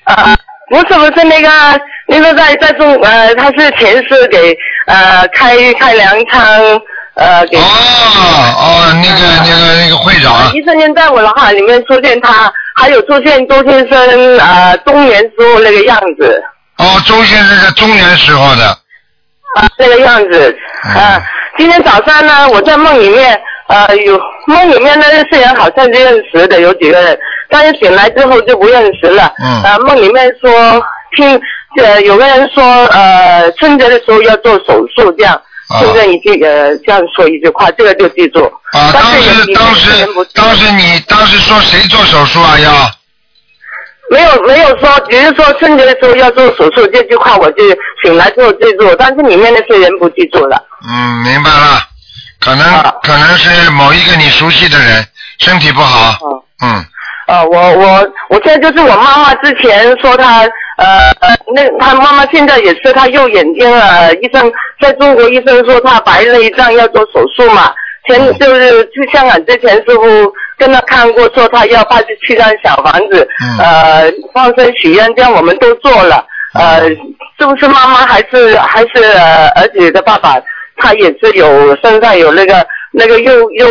[0.06, 0.36] 啊，
[0.70, 1.50] 不是不是那个，
[2.08, 6.42] 那个在在中呃，他是前世给呃开开粮仓
[7.16, 7.58] 呃给。
[7.58, 7.62] 哦
[8.58, 10.54] 哦，那个那个那个会长。
[10.54, 16.42] 一瞬间在我脑海里面出现他，还有出现周先生呃中年时候那个样子
[16.78, 18.66] 哦，周先生是中年时候的。
[19.56, 21.22] 啊那个样子啊。
[21.58, 27.18] 今天早上呢，我在梦里面呃有梦里面那些人好像是认识的有几个人，
[27.50, 29.32] 但是醒来之后就不认识了。
[29.42, 29.64] 嗯。
[29.64, 30.82] 啊，梦里面说
[31.16, 31.40] 听
[31.82, 35.42] 呃有个人说呃春节的时候要做手术这样。
[35.80, 38.44] 现在你这个这样说一句话，这个就记住。
[38.72, 42.60] 啊，当时当时当时你当时说谁做手术啊？
[42.60, 42.72] 要
[44.12, 47.64] 没有没有说，只是说春节的时候要做手术这句话，我就
[48.04, 50.64] 醒来之后记住，但是里面那些人不记住了。
[50.88, 51.82] 嗯，明白了，
[52.40, 52.66] 可能、
[53.02, 55.06] 可能是某一个你熟悉的人
[55.40, 56.18] 身体不好。
[56.64, 56.86] 嗯。
[57.28, 60.42] 呃，我我我现在就是我妈妈之前说她
[60.78, 67.74] 呃呃，那她妈妈现在也是她右眼睛呃，医生在中国医生说她白内障要做手术嘛，
[68.08, 73.28] 前就是去香港之前师傅跟她看过，说她要八十七张小房子，
[73.60, 76.26] 呃，放生许愿，这样我们都做了。
[76.54, 76.88] 呃，
[77.40, 80.40] 是不是妈妈还是还是、呃、儿子的爸爸？
[80.78, 83.68] 他也是有身上有那个那个右右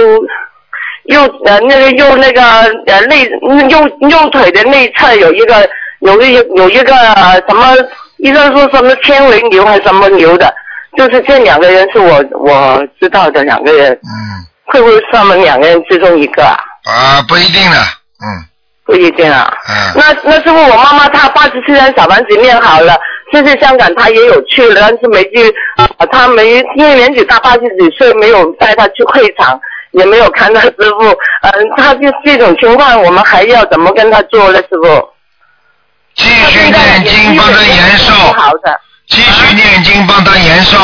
[1.04, 2.42] 右呃那个右那个
[2.86, 3.24] 呃内
[3.70, 5.68] 右右腿的内侧有一个
[6.00, 7.74] 有一有一个、呃什么
[8.18, 10.52] 医生说什么纤维瘤还是什么瘤的，
[10.96, 13.92] 就是这两个人是我我知道的两个人。
[13.92, 14.44] 嗯。
[14.66, 16.56] 会不会是他们两个人之中一个啊？
[16.84, 18.44] 啊，不一定的，嗯。
[18.86, 19.52] 不一定啊。
[19.68, 19.92] 嗯。
[19.94, 22.98] 那那师傅，我妈妈她八十七张小房子念好了，
[23.30, 29.60] 这次香港她也有去了，但是没去，啊，她没因为年纪大八十几岁，没有带她去会场，
[29.94, 31.08] 也没有看到师傅。
[31.42, 35.08] 嗯、他就这种情况，我们还要怎么跟他做呢，师傅？
[36.14, 38.12] 继续念经帮他延寿。
[38.32, 38.80] 好的。
[39.08, 40.78] 继续念经帮他延寿。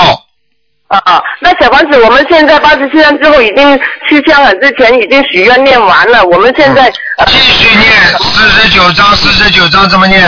[0.89, 6.91] 啊啊，那小房子我们现在八十七张之后已经去香港之前已经许愿念完了，我们现在、
[7.27, 10.27] 继续念四十九章，四十九章怎么念？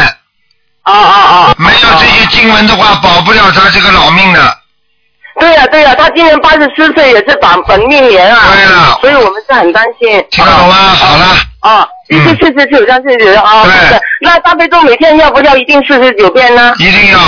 [0.84, 1.54] 啊啊啊！
[1.58, 4.40] 没有这些经文的话，保不了他这个老命的。
[5.40, 8.42] 对呀、对呀、他今年八十四岁，也是本本命年啊。
[8.54, 10.08] 对了所以我们是很担心。
[10.30, 10.74] 听得懂吗？
[10.74, 11.24] 好了。
[11.60, 13.64] 啊，一是四十九张四十九啊。
[13.64, 14.00] 对。
[14.20, 16.74] 那大悲咒每天要不要一定四十九遍呢？
[16.78, 17.18] 一定要。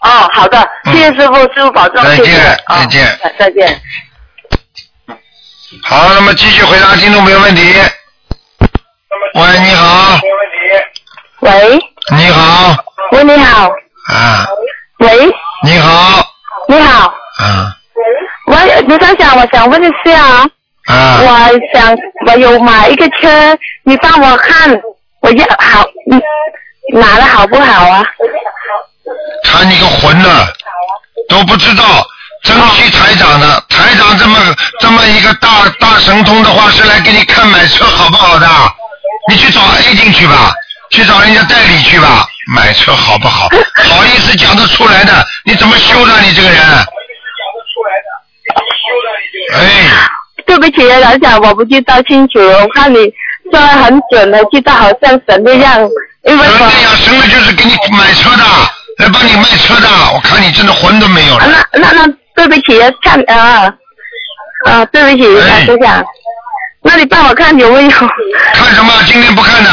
[0.00, 2.34] 哦，好的，谢谢师傅，师傅保重，再见
[2.68, 3.80] 再见，再见。
[5.82, 7.62] 好，那么继续回答听众朋友问题。
[9.34, 10.18] 喂，你好，
[11.40, 11.78] 喂，
[12.16, 12.76] 你好，
[13.12, 13.68] 喂，你好，
[14.12, 14.46] 啊，
[14.98, 15.30] 喂，
[15.64, 16.22] 你好，
[16.68, 17.06] 你好，
[17.38, 17.76] 啊，
[18.46, 20.20] 喂，卢先生，我想问一下，
[20.86, 21.96] 啊，我想
[22.26, 24.70] 我有买一个车，你帮我看，
[25.20, 26.20] 我要好，嗯
[26.94, 28.04] 拿的好不好啊？
[29.44, 30.28] 看你个混的，
[31.28, 31.84] 都不知道，
[32.42, 34.38] 珍惜台长的，台长这么
[34.80, 35.48] 这么一个大
[35.78, 38.46] 大神通的话，是来给你看买车好不好的？
[39.28, 40.52] 你去找 A 进去吧，
[40.90, 43.48] 去找人家代理去吧，买车好不好？
[43.88, 45.12] 好意思讲得出来的？
[45.44, 46.60] 你怎么修的你这个人？
[49.52, 50.08] 哎，
[50.46, 52.98] 对不起，老蒋，我不知道清楚，我看你
[53.50, 55.80] 说得很准的，记得好像神的样，
[56.24, 58.44] 因为我神的呀，神的就是给你买车的，
[58.98, 61.46] 来帮你卖车的，我看你真的魂都没有了。
[61.72, 63.72] 那那那对不起，看啊
[64.66, 66.04] 啊，对不起，哎老蒋，
[66.86, 67.90] 那你帮我看有没有？
[67.90, 68.92] 看什么？
[69.06, 69.70] 今天不看的。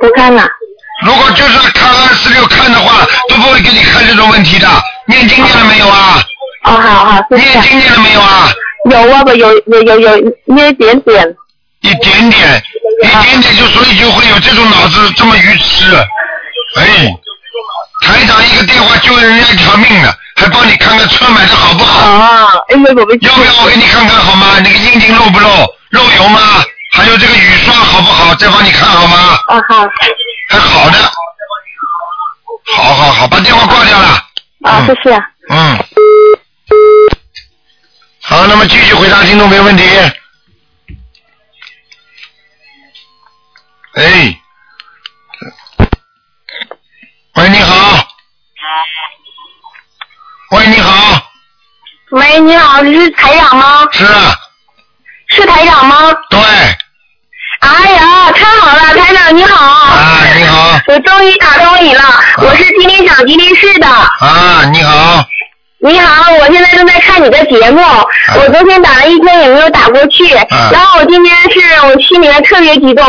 [0.00, 0.48] 不看了。
[1.04, 4.66] 如果就是看二四六看的话，都不会给你看这种问题的。
[5.06, 6.22] 念经念了没有啊？
[6.64, 7.60] 哦，好好，谢谢。
[7.60, 8.50] 念经念了没有啊？
[8.90, 10.16] 有啊，我有有有有
[10.46, 11.36] 念一点点。
[11.82, 12.62] 一点点，
[13.02, 15.94] 一点点就所以就会有这种脑子这么愚痴。
[16.76, 17.12] 哎，
[18.06, 22.06] 台长一个电话救人家一条命呢，还帮你看看车买的好不好？
[22.08, 24.46] 啊，因为我们要不要我给你看看好吗？
[24.58, 25.48] 那个阴茎漏不漏？
[25.92, 26.40] 漏油吗？
[26.94, 28.34] 还有这个雨刷好不好？
[28.34, 29.38] 再帮你看好吗？
[29.48, 29.86] 啊好。
[30.48, 30.98] 还好的。
[32.74, 34.08] 好好好，把电话挂掉了。
[34.64, 35.16] 啊，谢谢。
[35.48, 35.78] 嗯。
[38.22, 39.84] 好，那么继续回答听众朋友问题。
[43.94, 44.40] 哎，
[47.34, 48.08] 喂，你好。
[50.52, 51.30] 喂，你好。
[52.10, 53.88] 喂，你好，你是台长吗？
[53.92, 54.38] 是啊。
[55.34, 56.12] 是台长吗？
[56.30, 56.38] 对。
[57.60, 59.56] 哎呀，太好了，台长你好。
[59.56, 60.78] 啊，你好。
[60.88, 62.02] 我终于打通你了，
[62.38, 63.86] 我是吉林省吉林市的。
[63.86, 65.24] 啊，你好。
[65.84, 67.80] 你好，我现在正在看你的节目，
[68.36, 70.24] 我昨天打了一天也没有打过去，
[70.70, 73.04] 然后我今天是我心里面特别激动，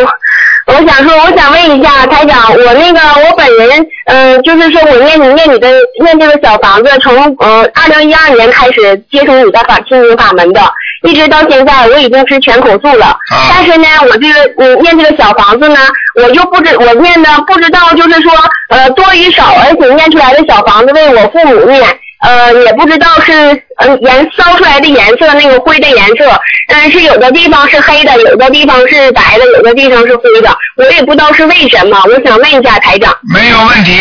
[0.66, 5.70] 我想说，我想问一下台长，我那个我本人，嗯、就是说我念你念你的
[6.02, 10.60] 念这个小房子，从呃二零一二年开始接触你的法心灵法门的，
[11.04, 13.16] 一直到现在我已经是全口素了，
[13.52, 15.78] 但是呢，我这个嗯念这个小房子呢，
[16.22, 18.32] 我就不知我念的不知道就是说
[18.70, 22.00] 呃多与少，而且念出来的小房子为我父母念。
[22.24, 23.34] 呃，也不知道是
[23.80, 26.40] 呃颜烧出来的颜色，那个灰的颜色，
[26.70, 32.02] 但是有的地方是黑的，有的地方是白的，有的地方是灰的，我也不知道是为什么。
[32.06, 33.14] 我想问一下台长。
[33.24, 33.92] 没有问题。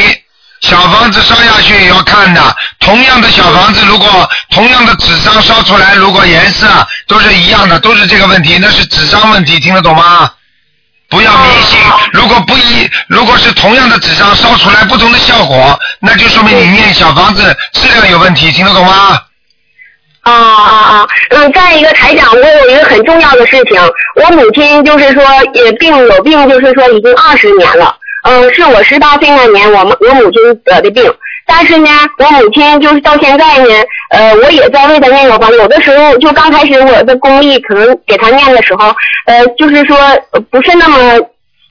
[0.62, 2.40] 小房子烧下去也要看的，
[2.80, 4.08] 同样的小房子，如果
[4.50, 6.66] 同样的纸张烧出来，如果颜色
[7.06, 10.30] 都是一样的，都是这个问题，那是纸张问题，听得懂吗？
[11.08, 11.78] 不要迷信，
[12.12, 19.20] 如果不一，如果是同样的纸张烧出来不同的效果，那就说明你念小房子质量有问题，听得懂吗？
[20.22, 21.08] 啊啊啊！
[21.30, 23.78] 嗯，再一个台长，我有一个很重要的事情，
[24.14, 25.22] 我母亲就是说
[25.54, 27.96] 也病有病，就是说已经二十年了。
[28.22, 31.12] 嗯，是我十八岁那年，我们我母亲得的病。
[31.44, 33.68] 但是呢，我母亲就是到现在呢，
[34.10, 35.56] 呃，我也在为她念小房子。
[35.58, 38.94] 有的时候就刚开始我的功力可能给她念的时候，
[39.26, 39.96] 呃，就是说
[40.32, 41.18] 呃不是那么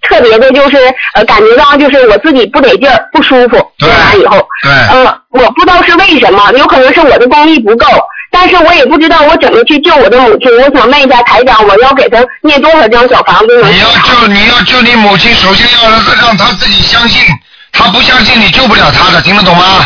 [0.02, 0.78] 特别的，就是
[1.16, 3.56] 呃感觉到就是我自己不得劲儿，不舒服。
[3.80, 7.86] 念完以后，对，呃，我不知道是为什么，有可能是我的功力不够，
[8.32, 10.50] 但是我也不知道我怎么去救我的母亲。
[10.58, 13.68] 我想问一下台长，我要给他念多少张小房子呢？
[13.70, 17.22] 你要救你要救你母亲，首先要让她让她自己相信，
[17.72, 19.86] 她不相信你救不了她的，听得懂吗？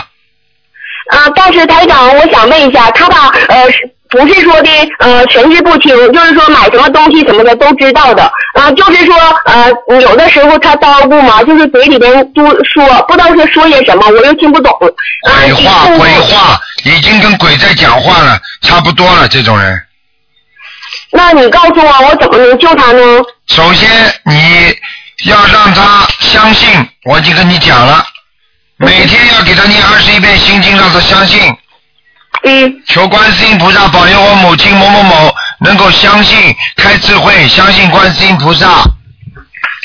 [1.12, 3.78] 啊，但是台长，我想问一下，他吧，呃，是
[4.16, 14.72] 不是说的呃神志不清，就是说买什么东西什么的都知道的，啊、就是说呃有的时候他叨咕嘛，就是嘴里边都说，不知道是说些什么，我又听不懂。
[14.80, 19.82] 鬼话鬼话，已经跟鬼在讲话了，差不多了，这种人。
[21.11, 23.01] 那你告诉我，我怎么能救他呢？
[23.47, 23.89] 首先
[24.24, 24.76] 你
[25.26, 26.70] 要让他相信，
[27.05, 28.05] 我已经跟你讲了，
[28.78, 31.39] 每天要给他念二十一遍心经，让他相信。
[32.46, 32.82] 嗯。
[32.88, 38.68] 求观世音菩萨保佑我母亲某某某能够相信，开智慧，相信观世音菩萨。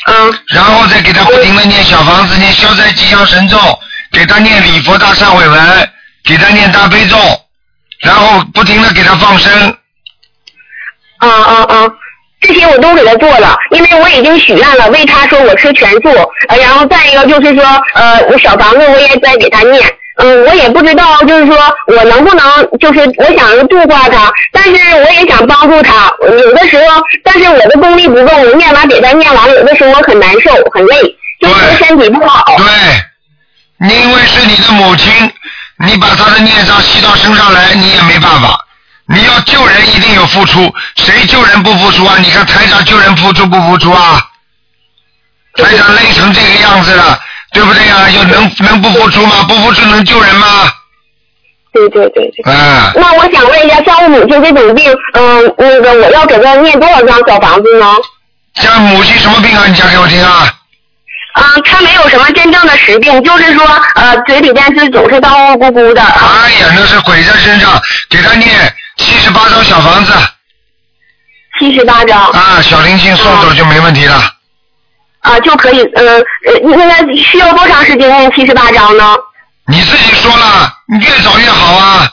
[0.07, 0.39] 嗯。
[0.49, 3.59] 然后再给他不停的念小房子，念消灾吉祥神咒，
[4.13, 5.91] 给他念礼佛大忏悔文，
[6.25, 7.17] 给他念大悲咒，
[8.01, 9.77] 然后不停的给他放生。
[11.19, 11.89] 啊啊啊！
[12.41, 16.09] 这些我都给他做了，因为我已经许愿了，为他说我吃全素，
[16.49, 19.83] 呃，然后再一个就是说，呃，我小房子我也在给他念，
[20.21, 21.57] 嗯，我也不知道，就是说
[21.87, 22.45] 我能不能，
[22.79, 24.71] 就是我想度化他，但是
[25.03, 32.45] 我也想帮助他，有的时候，但是我的功力不够，我念完给他念完了，有的时候我很难受，很累，就是身体不好。
[32.57, 35.11] 对，因为是你的母亲，
[35.87, 38.67] 你把她的孽障吸到身上来，你也没办法。
[39.07, 42.15] 你要救人，一定有付出，谁救人不付出啊？
[42.19, 44.23] 你看台长救人付出不付出啊？
[45.57, 47.19] 台长累成这个样子了，
[47.53, 49.45] 对不对呀、又能能不付出吗？
[49.49, 50.47] 不付出能救人吗？
[51.73, 52.53] 对对对对。
[52.53, 57.87] 啊，那我想问一下，像我母亲这种病，嗯，那个我要给她念多少张小房子呢？
[58.55, 59.65] 像母亲什么病啊？
[59.67, 60.53] 你讲给我听啊！
[61.35, 66.03] 啊，她没有什么真正的实病，就是说，呃，嘴里边是总是叨咕咕咕的。
[66.03, 68.49] 哎呀，那是鬼在身上，给她念
[68.97, 70.13] 七十八张小房子。
[71.59, 72.31] 七十八张。
[72.31, 74.21] 啊，小灵性送走就没问题了。
[75.21, 76.03] 啊，就可以，呃，
[76.47, 79.05] 呃，应该需要多长时间念七十八章呢？
[79.67, 82.11] 你自己说了，你越早越好啊。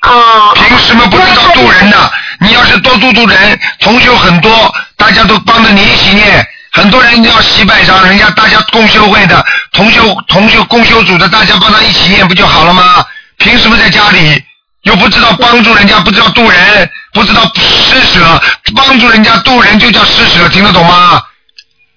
[0.00, 0.52] 啊。
[0.54, 2.10] 凭什么不知道渡人呢？
[2.40, 6.46] 你要是多度度人，同修很多，大家都帮着你一起念。
[6.72, 13.04] 很多人要洗百张，人家大家共修会的同修同修共修组的，大家帮他一起念不就好了吗？
[13.38, 14.42] 凭什么在家里
[14.82, 18.42] 又不知道帮助人家，不知道渡人，不知道施舍，
[18.76, 21.22] 帮助人家渡人就叫施舍，听得懂吗？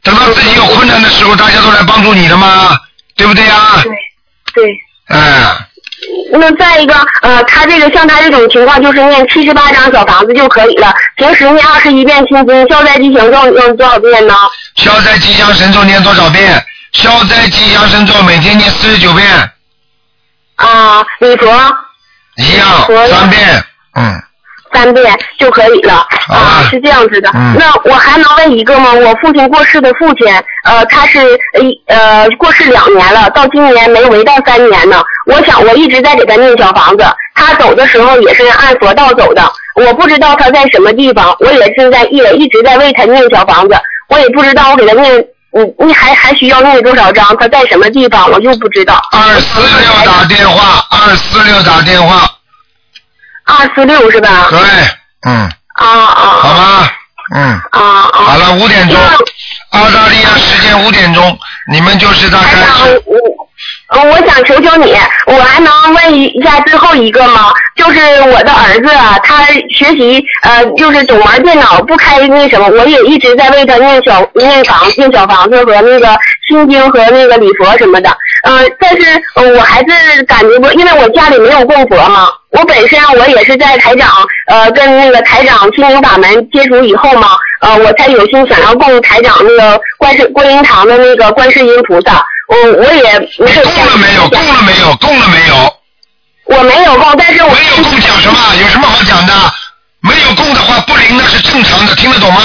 [0.04, 2.78] 等到自己有困难的时候，大家都来帮助你的吗？
[3.16, 3.82] 对不对呀？
[3.84, 3.92] 对
[4.54, 4.82] 对。
[5.08, 5.44] 哎，
[6.32, 10.94] 那再一个，呃，他这个像他这种情况，就是念七十八张小房子就可以了。
[11.18, 14.34] 平时念二十一遍心经，消灾吉祥咒念多少遍呢？
[14.76, 16.66] 消灾吉祥神咒念多少遍？
[16.94, 19.28] 消灾吉祥神咒每天念四十九遍，
[20.56, 21.48] 啊，礼佛
[22.38, 22.68] 一样
[23.10, 23.64] 三遍。
[23.96, 24.24] 嗯，
[24.74, 26.06] 三遍就可以了。
[26.30, 27.30] 啊，是这样子的。
[27.34, 28.94] 嗯那我还能问一个吗？
[28.94, 30.28] 我父亲过世的父亲，
[30.64, 31.20] 呃，他是
[31.54, 35.04] 呃呃过世两年了，到今年没围到三年呢。
[35.28, 37.06] 我想我一直在给他念小房子，
[37.36, 39.44] 他走的时候也是按佛道走的。
[39.76, 43.76] 我不知道他在什么地方，我也是在也一直在为他念小房子，
[44.10, 47.36] 我也不知道我给他念，你，你还还需要念多少章？
[47.38, 48.32] 他在什么地方？
[48.32, 49.00] 我就不知道。
[49.12, 52.26] 二四六打电话，二四六打电话。
[53.52, 54.48] 二四六是吧？
[54.50, 54.60] 对，
[55.28, 56.24] 嗯，啊啊。
[56.42, 56.94] 好吧，
[57.36, 58.10] 嗯，啊啊。
[58.14, 58.98] 好了，五点钟，
[59.72, 61.38] 澳大利亚时间五点钟，
[61.72, 63.41] 你们就是大概是呃，
[64.00, 67.52] 我想求求你，我还能问一下最后一个吗？
[67.76, 76.18] 就是我的儿子啊，他学习呃，就是总玩电脑，不开那什么，我也一直在为他念小念房念小房子和那个
[76.48, 78.10] 心经和那个礼佛什么的。
[78.44, 82.30] 呃，但是、我还是感觉不，因为我家里没有供佛嘛。
[82.52, 84.10] 我本身我也是在台长
[84.48, 87.30] 呃跟那个台长心灵法门接触以后嘛，
[87.62, 92.26] 呃我才有心想要供台长那个观世观音堂的那个观世音菩萨。
[92.52, 94.28] 我我也没有供了没有？
[94.28, 94.96] 供了没有？
[94.98, 95.78] 供了没有？
[96.46, 98.56] 我没有供，但是我没有供讲什么？
[98.60, 99.34] 有什么好讲的？
[100.02, 102.42] 没有供的话不灵那是正常的，听得懂吗？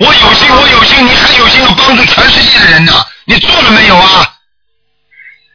[0.00, 2.92] 我有心，我有心，你还有心要帮助全世界的人呢，
[3.26, 4.34] 你做了没有啊？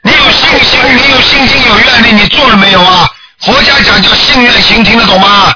[0.04, 3.10] 你有信心，你有信心，有愿力，你做了没有啊？
[3.42, 5.54] 佛家讲叫信愿行，听得懂吗？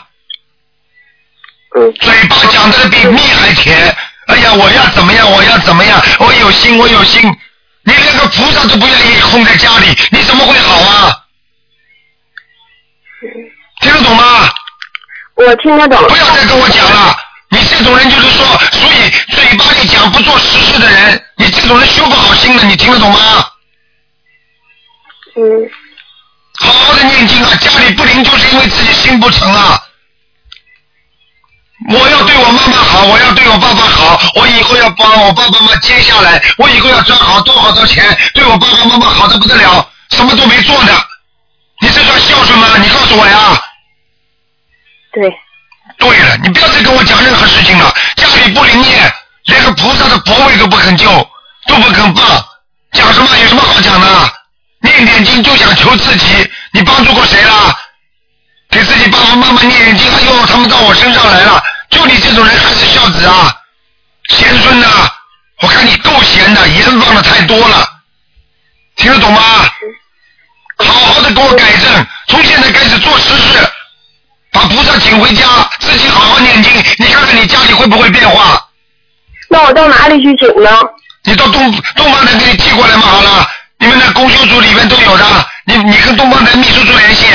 [2.00, 3.96] 嘴巴讲的比蜜还甜，
[4.28, 5.30] 哎呀，我要怎么样？
[5.32, 6.02] 我要怎么样？
[6.20, 7.22] 我有心，我有心。
[7.84, 11.24] 你连个菩萨都不愿意空在家里，你怎么会好啊？
[13.82, 14.50] 听得懂吗？
[15.36, 16.06] 我听得懂。
[16.08, 17.16] 不要再跟我讲了，
[17.50, 23.20] 你这种人就是说，所以嘴巴里讲不做实事的人，你这种人修不好心的，你听得懂吗？
[25.38, 25.72] 嗯。
[26.60, 29.82] 好好的念经啊，家里不灵就是因为自己心不诚啊。
[31.90, 38.04] 我要对我妈妈好，我要对我爸爸好，我以后要把我爸爸妈妈接下来，我以后要赚好多好多钱，
[38.34, 40.94] 对我爸爸妈妈好的不得了，什么都没做的，
[41.82, 42.68] 你这算孝顺吗？
[42.82, 43.62] 你告诉我呀。
[45.14, 45.32] 对。
[46.00, 49.14] 对了，你不要再跟我讲任何事情了，家里不灵验，
[49.46, 51.06] 连个菩萨的婆位都不肯救，
[51.68, 52.46] 都不肯放，
[52.92, 53.38] 讲什么？
[53.38, 54.08] 有什么好讲的？
[54.82, 56.26] 念点经就想求自己，
[56.72, 57.76] 你帮助过谁了？
[58.78, 61.60] 给自己爸爸妈妈念念经，哎呦，他们到我身上来了，
[61.90, 63.52] 就你这种人还是孝子啊，
[64.30, 64.88] 贤孙呐、
[65.64, 67.84] 我看你够闲的，盐放的太多了，
[68.96, 69.42] 听得懂吗？
[70.78, 73.68] 好好的给我改正，从现在开始做实事，
[74.52, 75.44] 把菩萨请回家，
[75.80, 78.64] 自己好好念经，你看看你家里会不会变化？
[79.50, 80.70] 那我到哪里去请呢？
[81.24, 83.50] 你到东东方台给你寄过来嘛，好了，
[83.80, 85.26] 你们那公修组里面都有的，
[85.66, 87.26] 你你跟东方台秘书处联系。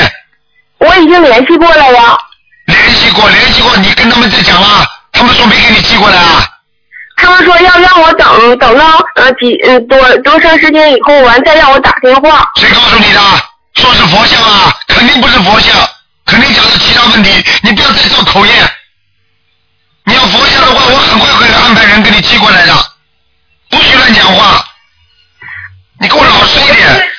[0.85, 2.17] 我已经联系过了呀。
[2.65, 6.45] 联系过，联系过，你跟他们再讲了，他们说没给你寄过来啊。
[7.17, 12.49] 他们说要让我等等到呃几呃多多长时间以后完再让我打电话。
[12.59, 13.19] 谁告诉你的？
[13.75, 15.75] 说是佛像啊，肯定不是佛像，
[16.25, 18.51] 肯定讲的其他问题，你不要再造口业。
[20.05, 22.73] 你要佛像的话，我很快会安排人给你寄过来的，
[23.69, 24.63] 不许乱讲话。
[25.99, 27.09] 你给我老实一点。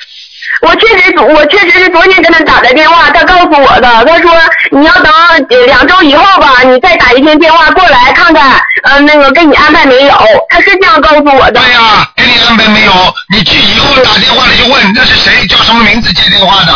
[0.61, 4.31] 我确实，我确实是昨天跟他打的电话，他告诉我的，他说
[4.71, 5.11] 你要等
[5.49, 10.13] 呃两周以后吧，你再打一天电话过来看看，呃，那个给你安排没有？
[10.49, 11.59] 他是这样告诉我的。
[11.59, 12.91] 对呀、给你安排没有？
[13.31, 16.73] 你去以后打电话了就问那是谁，叫什么名字接电话的，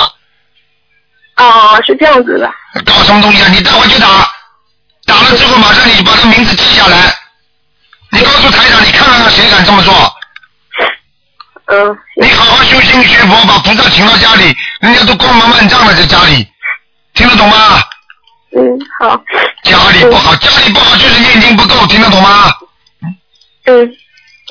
[1.36, 2.50] 啊，是这样子的。
[2.86, 3.48] 搞什么东西啊？
[3.52, 4.08] 你待会去打，
[5.06, 6.98] 打了之后马上你把他名字记下来，
[8.12, 9.94] 你告诉台长，你看看谁敢这么做？
[11.72, 11.98] 嗯。
[12.22, 16.48] 你好好修心学佛，把菩萨请到家里，人家都光芒万丈了，在家里，
[17.14, 17.80] 听得懂吗？
[18.58, 18.62] 嗯，
[19.00, 19.22] 好。
[19.64, 22.52] 家里不好，家里不好就是念经不够，听得懂吗？
[23.66, 23.92] 嗯。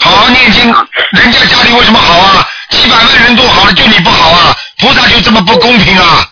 [0.01, 0.64] 好好念经，
[1.12, 2.47] 人家家里为什么好啊？
[2.71, 4.57] 几百万人都好了，就你不好啊？
[4.79, 6.25] 菩萨就这么不公平啊？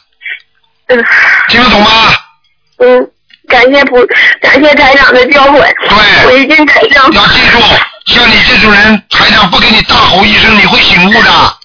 [0.87, 1.05] 嗯。
[1.49, 1.91] 听得懂吗？
[2.79, 3.11] 嗯，
[3.49, 4.07] 感谢菩，
[4.41, 5.59] 感谢台长的教诲。
[5.89, 6.27] 对。
[6.27, 7.13] 我一定改正。
[7.13, 7.59] 要记住，
[8.07, 11.57] 像你这种人，台长不给你大吼一声，你会醒悟的。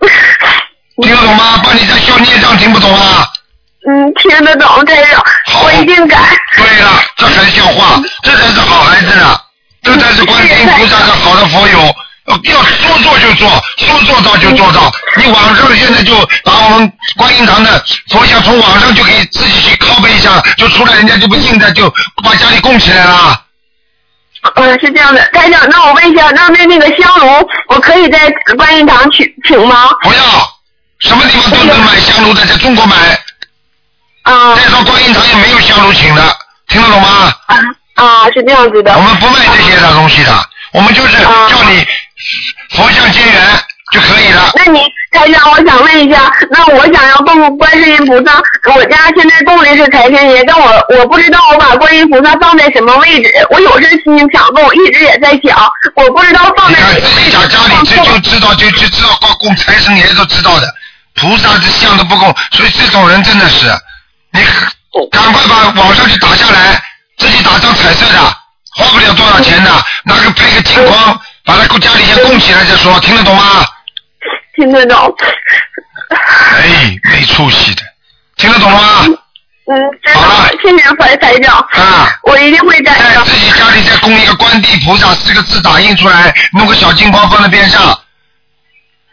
[1.02, 1.60] 听得懂吗？
[1.64, 3.26] 帮你在消孽障，听不懂啊？
[3.88, 5.24] 嗯，听得懂台长，
[5.62, 6.18] 我一定改。
[6.56, 9.40] 对了，这才像话，这才是好孩子呢，
[9.82, 11.94] 这才是观世音菩萨的好的佛友。
[12.26, 14.92] 要要说做就做，说做到就做到。
[15.16, 16.14] 你网上现在就
[16.44, 23.42] 把我们观音堂的佛像从网上就可以自己去拷贝一下，就出来，人家就不信的，就把家里供起来了。
[24.54, 29.88] 嗯，是这样的，台长，那我问一下，那那那个香炉，我可以在观音堂取请吗？
[30.02, 30.22] 不要，
[31.00, 32.96] 什么地方都能买香炉的，在中国买。
[34.22, 34.54] 啊。
[34.54, 36.36] 再说观音堂也没有香炉请的，
[36.68, 37.32] 听得懂吗？
[37.94, 38.96] 啊，是这样子的。
[38.96, 40.32] 我们不卖这些的东西的，
[40.72, 41.86] 我们就是叫你
[42.70, 43.42] 佛像结缘
[43.92, 44.50] 就可以了。
[44.54, 44.80] 那你
[45.10, 48.40] 台长，我想问一下，那我想要供观世音菩萨，
[48.74, 55.58] 我家现在供的是财神爷，但我我不知道我把观音菩萨放在什么位置，我有这心想供，一直也在想，
[55.96, 57.30] 我不知道放在哪个位置。
[57.32, 60.72] 家家里这就知道就就知道供供财神爷都知道的，
[61.16, 63.66] 菩萨这像都不供，所以这种人真的是，
[64.32, 64.40] 你
[65.10, 66.80] 赶快把网上去打下来，
[67.18, 68.18] 自己打张彩色的，
[68.76, 69.70] 花不了多少钱的，
[70.04, 73.66] 拿个配个金光，把它家里先供起来再说，听得懂吗？
[74.60, 75.14] 听得懂。
[76.10, 77.82] 哎，没出息的，
[78.36, 78.78] 听得懂吗？
[79.66, 81.56] 嗯，知道了，谢谢台台长。
[81.72, 82.12] 啊。
[82.24, 83.24] 我一定会改的。
[83.24, 87.98] 自己家里再供一个观地菩萨四个字打印出来，弄个小金包放在边上，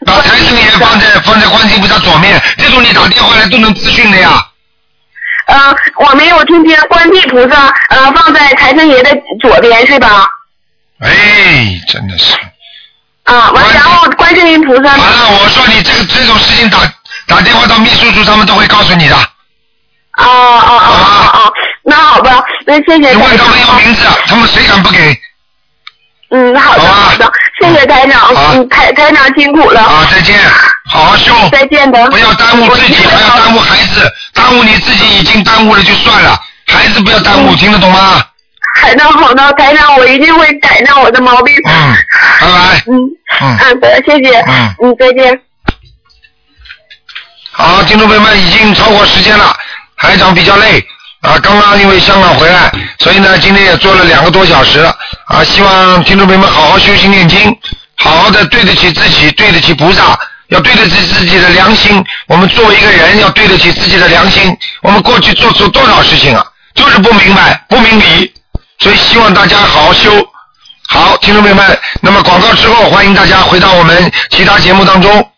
[0.04, 4.44] 把财神爷放在放在观世音菩萨左面，这种你打电话来都能咨询的呀。
[5.46, 10.26] 呃，我没有听见观地菩萨呃放在财神爷的左边是吧？
[11.00, 12.36] 哎，真的是。
[13.28, 14.82] 啊，完然后观世音菩萨。
[14.82, 16.78] 完了，我说你这个这种事情打
[17.26, 19.14] 打电话到秘书处，他们都会告诉你的。
[19.14, 21.50] 哦哦哦啊啊！
[21.84, 23.10] 那好吧，那谢谢。
[23.10, 25.16] 你问他们要名字，他们谁敢不给？
[26.30, 29.80] 嗯，好的好的，谢谢台长，嗯，台台长辛苦了。
[29.80, 30.38] 啊，再见，
[30.90, 31.32] 好好修。
[31.52, 32.06] 再见的。
[32.10, 38.22] 不要耽误自己，不要耽误孩子，耽误你自己已经耽误了就算了，孩子不要耽误，听得懂吗？
[38.80, 41.54] 好的好的，台长，我一定会改掉我的毛病。
[41.64, 41.94] 嗯，
[42.40, 42.82] 拜拜。
[42.86, 42.96] 嗯
[43.40, 44.40] 嗯好的，谢谢。
[44.40, 45.40] 嗯嗯，再见。
[47.50, 49.54] 好，听众朋友们，已经超过时间了，
[49.96, 50.78] 台长比较累
[51.22, 52.70] 啊，刚刚因为香港回来，
[53.00, 54.80] 所以呢，今天也做了两个多小时
[55.26, 57.54] 啊，希望听众朋友们好好修心念经，
[57.96, 60.18] 好好的对得起自己，对得起菩萨，
[60.48, 62.02] 要对得起自己的良心。
[62.28, 64.56] 我们作为一个人，要对得起自己的良心。
[64.82, 68.32] 我们过去做出多少事情啊，就是不明白、不明理，
[68.80, 70.10] 所以希望大家好好修。
[70.88, 75.30] 好，听众朋友们，那么广告之后，欢迎大家回到我们其他节目当中。